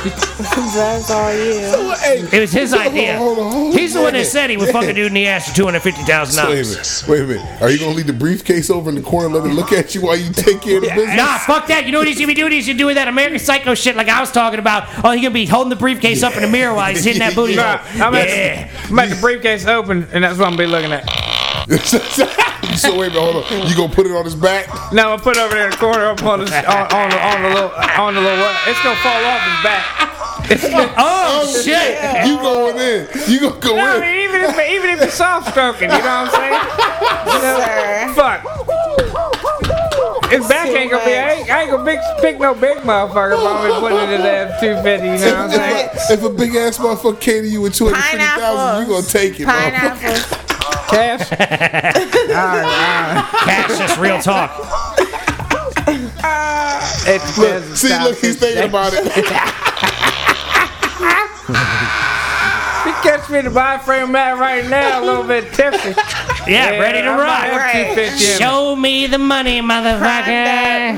[0.74, 2.28] That's all you.
[2.32, 3.16] It was his idea.
[3.18, 5.14] Hold on, hold on, He's the one that said he would fuck a dude in
[5.14, 7.06] the ass for two hundred fifty thousand Wait a dollars.
[7.06, 7.20] minute.
[7.28, 7.62] Wait a minute.
[7.62, 9.94] Are you gonna leave the briefcase over in the corner and let it look at
[9.94, 11.16] you while you take care of the business?
[11.16, 11.84] Nah, fuck that.
[11.84, 12.52] You know what he's gonna be doing?
[12.52, 14.84] He's gonna doing that American Psycho shit like I was talking about.
[15.04, 17.34] Oh, he's gonna be holding the briefcase up in the mirror while he's hitting that
[17.36, 17.64] booty hole.
[17.64, 18.70] Nah, I'm at, Yeah.
[18.88, 21.04] I'm at the briefcase open, and that's what I'm gonna be looking at.
[22.76, 23.44] so wait a minute.
[23.44, 23.68] Hold on.
[23.68, 24.68] You gonna put it on his back?
[24.92, 27.18] No, I'll put it over there in the corner up on the on, on the
[27.20, 28.46] on the little on the little?
[28.66, 29.84] It's gonna fall off his back.
[30.50, 30.56] Oh,
[30.98, 32.26] oh shit!
[32.26, 33.06] You going in?
[33.30, 34.00] You gonna go No, I in?
[34.00, 36.60] mean, even if even if it's soft stroking, you know what I'm saying?
[37.30, 37.58] You know,
[38.14, 38.40] fuck.
[40.30, 41.14] His back ain't gonna be.
[41.16, 44.22] I ain't, I ain't gonna big, pick no big motherfucker if I'm gonna it in
[44.22, 45.06] there two fifty.
[45.06, 45.88] You know what I'm saying?
[45.92, 48.86] If a, if a big ass motherfucker came to you with two hundred fifty thousand,
[48.88, 50.00] you gonna take it, motherfucker.
[50.00, 50.39] Pineapple.
[50.90, 51.28] Cash.
[53.44, 54.50] Cash, that's real talk.
[56.22, 57.80] Uh, it Look, depends.
[57.80, 59.04] see, look, he's thinking about it.
[62.86, 65.90] You catch me in the buy frame mat right now, a little bit tipsy.
[66.50, 67.42] Yeah, ready to I might rock.
[67.44, 67.94] have Right.
[67.94, 68.24] 250.
[68.42, 70.00] Show me the money, motherfucker.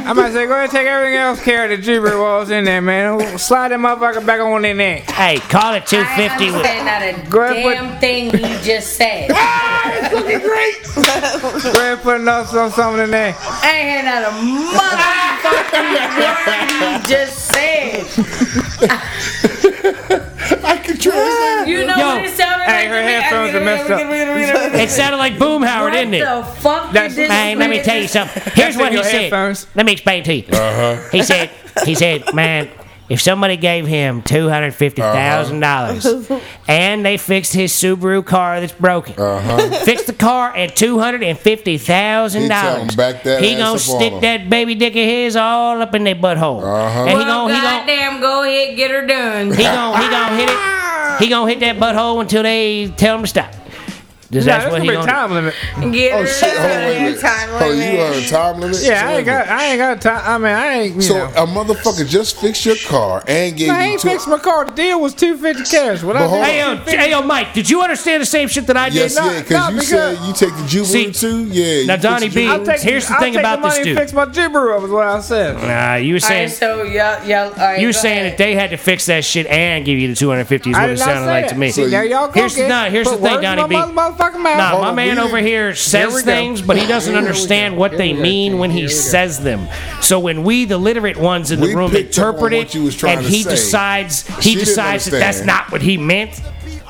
[0.07, 2.65] I might say, go ahead and take everything else care of the jewelry walls in
[2.65, 3.37] there, man.
[3.39, 4.99] Slide that motherfucker back on in there.
[4.99, 6.45] Hey, call it two I fifty.
[6.47, 9.31] ain't understand not a Go ahead, put- damn thing he just said.
[10.14, 13.35] I Go ahead and put another some- something in there.
[13.64, 18.05] ain't hear not a motherfucking word you just said.
[20.64, 21.68] I can translate.
[21.68, 22.07] You know Yo.
[22.16, 24.01] what it sounded Hey, her headphones are messed up.
[24.75, 26.20] It sounded like Boomhauer, didn't it?
[26.25, 28.42] the fuck That's- did this Hey, let me tell you something.
[28.55, 29.12] Here's what he said.
[29.22, 29.66] headphones.
[29.75, 30.44] Let me explain to you.
[30.53, 31.09] Uh-huh.
[31.11, 31.51] He said,
[31.85, 32.68] he said, man,
[33.09, 36.07] if somebody gave him two hundred fifty thousand dollars
[36.69, 39.15] and they fixed his Subaru car that's broken,
[39.85, 43.43] fixed the car at two hundred and fifty thousand He tell dollars, him back that
[43.43, 44.21] he gonna stick him.
[44.23, 47.01] that baby dick of his all up in their butthole, Uh-huh.
[47.07, 49.51] and he gonna he gonna goddamn, go ahead, get her done.
[49.53, 51.19] he gonna he gonna hit it.
[51.23, 53.53] He gonna hit that butthole until they tell him to stop.
[54.33, 55.55] That's Nah, what he gonna be a time limit.
[55.92, 56.57] Get Oh shit!
[56.57, 57.05] Hold on, done.
[57.05, 57.21] wait.
[57.21, 58.01] Time Hold on, oh, you limit.
[58.01, 58.83] on a time limit?
[58.83, 60.23] Yeah, I ain't got, I ain't got time.
[60.25, 61.25] I mean, I ain't, you So know.
[61.27, 64.09] a motherfucker just fixed your car and gave I you ain't two.
[64.09, 64.64] fixed my car.
[64.64, 66.03] The deal was two fifty cash.
[66.03, 66.49] What But I hold did?
[66.49, 68.95] Hey yo, hey yo, Mike, did you understand the same shit that I did?
[68.97, 71.45] Yes, No, yeah, because no, you because- said you take the Jubilee too.
[71.49, 71.85] Yeah.
[71.87, 72.73] now you Donnie fix the B- I'll Jubilee.
[72.79, 73.99] take, Here's the I'll thing take about the money this and dude.
[73.99, 75.57] fix my Jibber up is what I said.
[75.57, 78.71] Nah, you were saying so y'all, y'all, all right, you were saying that they had
[78.71, 81.55] to fix that shit and give you the 250 is what it sounded like to
[81.55, 81.71] me.
[81.71, 82.33] See, there y'all go.
[82.33, 82.68] Here's the- kid.
[82.71, 83.92] no, here's Put the thing, Donnie my B.
[84.23, 84.59] Motherfucking mouth.
[84.59, 86.21] Nah, my man over here says go.
[86.21, 88.93] things, but he doesn't understand what Here they we go, mean when he Here we
[88.93, 89.69] says them.
[90.01, 92.75] So when we, the literate ones in the We room, picked up on interpret it,
[92.75, 93.51] you was trying and he say.
[93.51, 96.41] decides he didn't decides that that's not what he meant.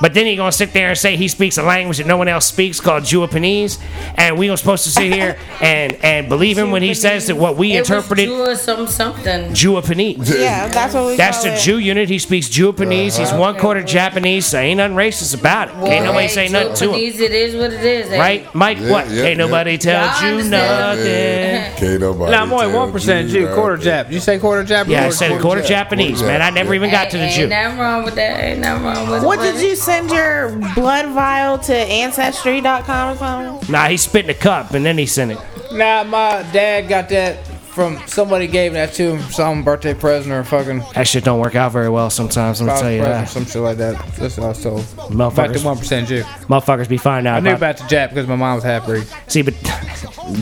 [0.03, 2.27] But then he gonna sit there and say he speaks a language that no one
[2.27, 3.79] else speaks called Japanese,
[4.15, 7.37] and we are supposed to sit here and and believe him when he says that
[7.37, 9.53] what we It was interpreted Jew some something.
[9.53, 10.29] Japanese.
[10.29, 11.61] Yeah, that's what we That's call the it.
[11.61, 12.09] Jew unit.
[12.09, 13.15] He speaks Japanese.
[13.15, 15.75] He's one quarter Japanese, so ain't nothing racist about it.
[15.89, 16.89] Ain't nobody hey, say nothing to him.
[16.91, 18.11] Japanese, It is what it is.
[18.11, 18.19] eh?
[18.19, 18.79] Right, Mike?
[18.81, 19.09] Yeah, what?
[19.09, 19.45] yeah, ain't yeah.
[19.45, 21.77] nobody tell Yeah, I you nothing.
[21.77, 22.31] Can't nobody.
[22.31, 23.77] Now, I'm only one percent Jew, quarter.
[23.81, 24.11] Jap.
[24.11, 24.87] You say quarter Jap?
[24.89, 26.41] Yeah, I said quarter quarter Jap, Japanese, man.
[26.41, 27.43] I never even got to the Jew.
[27.43, 28.39] Ain't nothing wrong with that.
[28.43, 29.25] Ain't nothing wrong with that.
[29.27, 33.71] What did you send your blood vial to ancestry.com or something?
[33.71, 35.39] Nah, he spit in a cup and then he sent it.
[35.71, 37.37] Nah, my dad got that
[37.73, 41.55] from somebody gave that to him, some birthday present or fucking That shit don't work
[41.55, 42.61] out very well sometimes.
[42.61, 43.29] Let me spouse tell you present, that.
[43.33, 44.15] some shit like that.
[44.15, 44.79] That's what I was told.
[44.81, 46.21] About the Motherfuckers, one percent Jew.
[46.47, 47.79] motherfuckers be finding I out knew about.
[47.79, 49.05] about the Jap because my mom was half breed.
[49.27, 49.53] See, but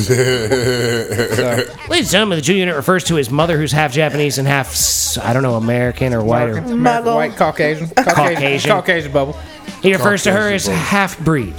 [0.01, 0.13] So,
[1.89, 4.69] ladies and gentlemen, the Jew unit refers to his mother, who's half Japanese and half
[4.71, 6.49] s- I don't know American or white.
[6.49, 7.15] Or, American, Muggle.
[7.15, 8.71] white, Caucasian, Caucasian, Caucasian.
[8.71, 9.33] Caucasian bubble.
[9.81, 10.75] he refers to her as folk.
[10.75, 11.53] half breed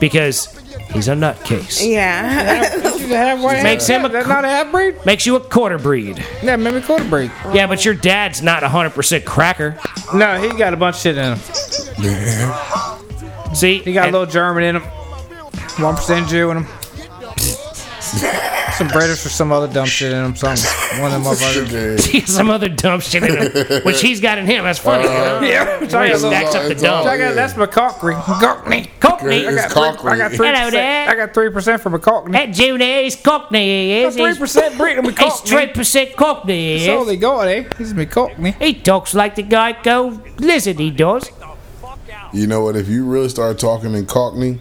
[0.00, 0.46] because
[0.92, 1.86] he's a nutcase.
[1.86, 2.92] Yeah.
[3.06, 3.62] She's a half white.
[3.62, 4.96] Makes him a That's not a half breed.
[5.06, 6.24] Makes you a quarter breed.
[6.42, 7.30] Yeah, maybe quarter breed.
[7.54, 9.78] Yeah, but your dad's not 100% cracker.
[10.12, 13.54] No, he got a bunch of shit in him.
[13.54, 14.82] See, He got a little German in him.
[14.82, 18.52] One percent Jew in him.
[18.78, 20.36] Some British or some other dumb shit in him.
[20.36, 20.50] Some
[21.00, 22.26] one of them motherfuckers.
[22.28, 24.64] some other dumb shit in him, which he's got in him.
[24.64, 25.04] That's funny.
[25.04, 25.40] you know?
[25.46, 27.12] Yeah, He stacks up the It's all- dumb.
[27.12, 28.20] I got that's McCockney.
[28.20, 28.88] McCockney.
[29.00, 29.46] Cockney.
[29.46, 30.36] I It's got three, I got Cockney.
[30.36, 30.72] three Hello percent.
[30.72, 31.08] there.
[31.08, 32.32] I got three percent for McCockney.
[32.32, 33.58] That Jew there is Cockney.
[33.64, 34.14] He is.
[34.16, 35.72] Three He's, percent Britain he's McCockney.
[35.72, 36.78] 3% Cockney.
[36.78, 37.06] He So is.
[37.06, 37.64] they got, eh?
[37.78, 38.60] He's McCockney.
[38.60, 41.30] He talks like the GEICO lizard, he does.
[42.32, 42.76] You know what?
[42.76, 44.58] If you really start talking in Cockney,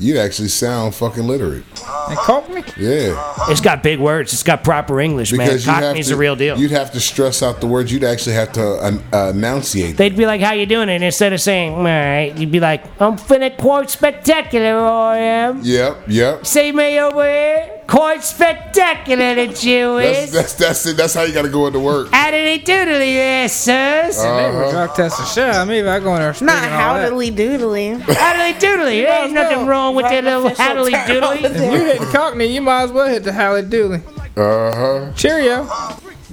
[0.00, 1.64] you actually sound fucking literate.
[1.74, 2.64] McCockney.
[2.76, 4.32] Yeah, It's got big words.
[4.32, 5.46] It's got proper English, man.
[5.46, 6.14] because you have Cockney's to.
[6.14, 6.58] the real deal.
[6.58, 7.92] You'd have to stress out the words.
[7.92, 9.96] You'd actually have to uh, uh, enunciate.
[9.96, 12.84] They'd be like, "How you doing?" And instead of saying, "All right," you'd be like,
[13.00, 16.46] "I'm finna quite spectacular, I am." Yep, yep.
[16.46, 20.30] See me over here, Quite spectacular, the Jew That's is.
[20.32, 20.96] that's that's it.
[20.96, 22.08] That's how you got to go into work.
[22.12, 24.16] Addly doodly there, sirs.
[24.18, 24.70] Maybe Uh-huh.
[24.70, 25.44] drug test the shit.
[25.48, 27.10] out of me if I go in there Not all that.
[27.12, 28.00] doodly.
[28.16, 29.02] Addly doodly.
[29.02, 31.42] There ain't nothing wrong with that little addly doodly.
[31.42, 34.00] If you hitting Cockney, you might as well hit the Halle Dooley.
[34.36, 35.12] Uh huh.
[35.16, 35.66] Cheerio.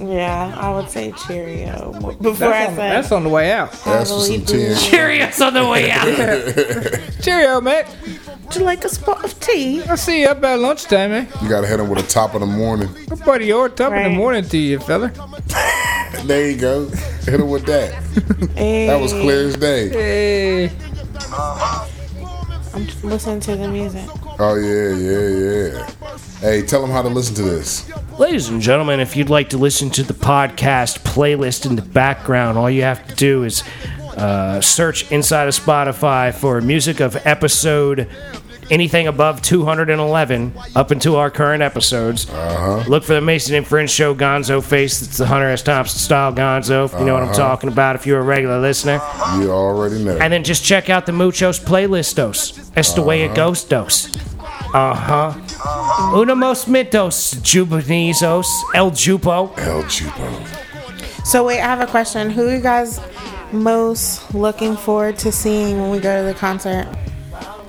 [0.00, 1.90] Yeah, I would say Cheerio
[2.22, 3.72] before I That's on, say that's on the way out.
[3.84, 4.76] That's for some ten.
[4.76, 6.06] Curious on the way out.
[7.24, 7.86] Cheerio, mate.
[8.48, 9.82] Would you like a spot of tea?
[9.82, 11.28] I'll see you up at lunchtime, man.
[11.42, 12.88] You got to hit him with a top of the morning.
[13.06, 15.12] Good buddy, your top of the morning to you, fella.
[16.24, 16.88] There you go.
[16.88, 17.92] Hit him with that.
[18.56, 19.88] Hey, That was clear as day.
[19.90, 20.72] Hey.
[22.74, 24.04] I'm listening to the music.
[24.38, 25.90] Oh yeah, yeah, yeah.
[26.40, 27.90] Hey, tell them how to listen to this.
[28.18, 32.56] Ladies and gentlemen, if you'd like to listen to the podcast playlist in the background,
[32.56, 33.62] all you have to do is
[34.18, 38.08] uh, search inside of Spotify for music of episode
[38.70, 42.28] anything above 211 up until our current episodes.
[42.28, 42.84] Uh-huh.
[42.88, 45.02] Look for the Mason and Friends show Gonzo face.
[45.02, 45.62] It's the Hunter S.
[45.62, 46.86] Thompson style Gonzo.
[46.86, 49.00] If you know what I'm talking about, if you're a regular listener.
[49.38, 50.18] You already know.
[50.18, 52.72] And then just check out the Muchos playlistos.
[52.74, 54.14] That's the way it goes, dos.
[54.74, 55.32] Uh huh.
[56.14, 59.56] Unamos mitos, jubanizos, el jupo.
[59.58, 61.24] El jupo.
[61.24, 62.30] So wait, I have a question.
[62.30, 63.00] Who you guys
[63.52, 66.86] most looking forward to seeing when we go to the concert?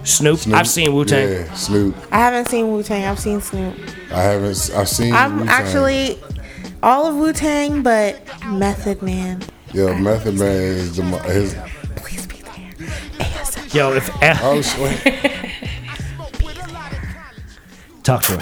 [0.03, 0.39] Snoop.
[0.47, 1.29] I've seen Wu Tang.
[1.29, 1.95] Yeah, Snoop.
[2.11, 3.05] I haven't seen Wu Tang.
[3.05, 3.75] I've seen Snoop.
[4.11, 4.71] I haven't.
[4.75, 5.13] I've seen.
[5.13, 5.49] I'm Wu-Tang.
[5.49, 6.19] actually
[6.81, 9.41] all of Wu Tang, but Method Man.
[9.73, 11.53] Yeah, Method Man is the mo- his.
[11.97, 12.71] Please be there.
[13.19, 13.73] ASMR.
[13.75, 14.09] Yo, if
[14.41, 15.31] Oh shit!
[18.03, 18.39] talk to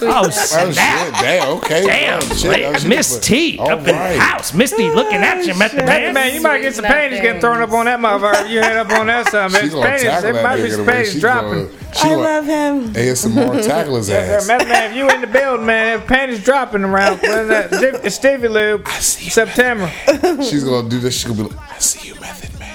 [0.00, 0.06] her.
[0.08, 0.74] Oh, Oh shit!
[0.74, 1.48] Damn.
[1.58, 1.86] Okay.
[1.86, 4.18] damn, Oh, shit, Miss T All up in the right.
[4.18, 4.52] house.
[4.54, 6.14] Misty looking at you, Method Man.
[6.14, 8.48] Man, you might get some panties getting thrown up on that motherfucker.
[8.48, 9.68] You head up on that son, She man.
[9.70, 11.50] gonna Panties, tackle there that might be nigga some panties dropping.
[11.50, 12.92] gonna- She I gonna love him.
[12.94, 14.48] ASMR tackle his Yeah, ass.
[14.48, 18.10] man, man, if you in the building, man, if panties dropping around, when that Stevie-
[18.10, 19.90] Stevie Lube, see you, September.
[20.42, 21.14] She's gonna do this.
[21.14, 22.74] She's gonna be like, I see you, Method Man.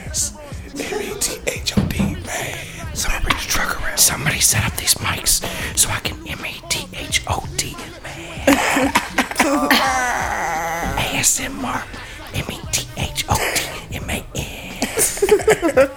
[3.97, 5.43] Somebody set up these mics
[5.77, 7.47] so I can M A T H O.
[11.17, 11.83] ASMR
[12.71, 15.89] T H O D M A N.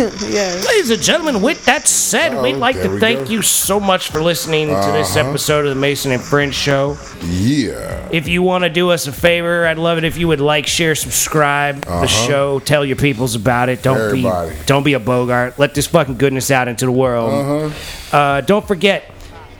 [0.30, 0.66] Yes.
[0.66, 3.22] Ladies and gentlemen, with that said, Oh, we'd like to we thank go.
[3.24, 3.32] Uh-huh.
[3.34, 6.96] you so much for listening to this episode of the Mason and Friends Show.
[7.24, 8.08] Yeah.
[8.12, 10.66] If you want to do us a favor, I'd love it if you would like,
[10.66, 13.82] share, subscribe the show, tell your peoples about it.
[13.82, 14.06] Don't Uh-huh.
[14.06, 14.50] Everybody.
[14.56, 15.58] be don't be a bogart.
[15.58, 17.32] Let this fucking goodness out into the world.
[17.32, 18.16] Uh-huh.
[18.16, 19.10] Uh, don't forget,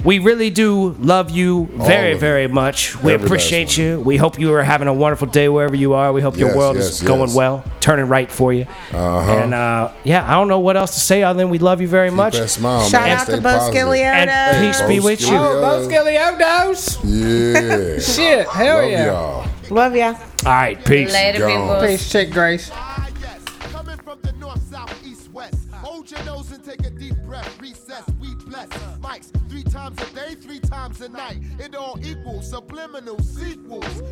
[0.04, 2.96] we really do love you very, very much.
[3.02, 4.00] We Every appreciate last you.
[4.00, 6.12] We hope you are having a wonderful day wherever you are.
[6.12, 8.66] We hope your Yes, world yes, is going well, turning right for you.
[8.92, 9.32] Uh-huh.
[9.32, 11.88] And uh, yeah, I don't know what else to say other than we love you
[11.88, 12.34] very much.
[12.34, 13.18] That smile, Shout man.
[13.18, 13.88] out Stay to Bo positive.
[14.12, 14.60] And Scilioto.
[14.60, 15.36] peace be with you.
[15.36, 17.00] Oh, Bo Skilliodos.
[17.04, 17.98] Yeah.
[18.00, 19.06] Shit, hell Love yeah.
[19.06, 19.48] y'all.
[19.70, 20.14] Love ya.
[20.44, 21.12] All right, peace.
[21.12, 21.50] Later, Gone.
[21.50, 21.88] people.
[21.88, 22.70] Peace, chick Grace.
[23.72, 25.54] Coming from the north, south, east, west.
[25.74, 27.60] Hold your nose and take a deep breath.
[27.60, 28.04] Recess,
[28.50, 28.68] we bless.
[29.00, 31.38] Mics three times a day, three times a night.
[31.58, 34.02] It all equals subliminal sequels.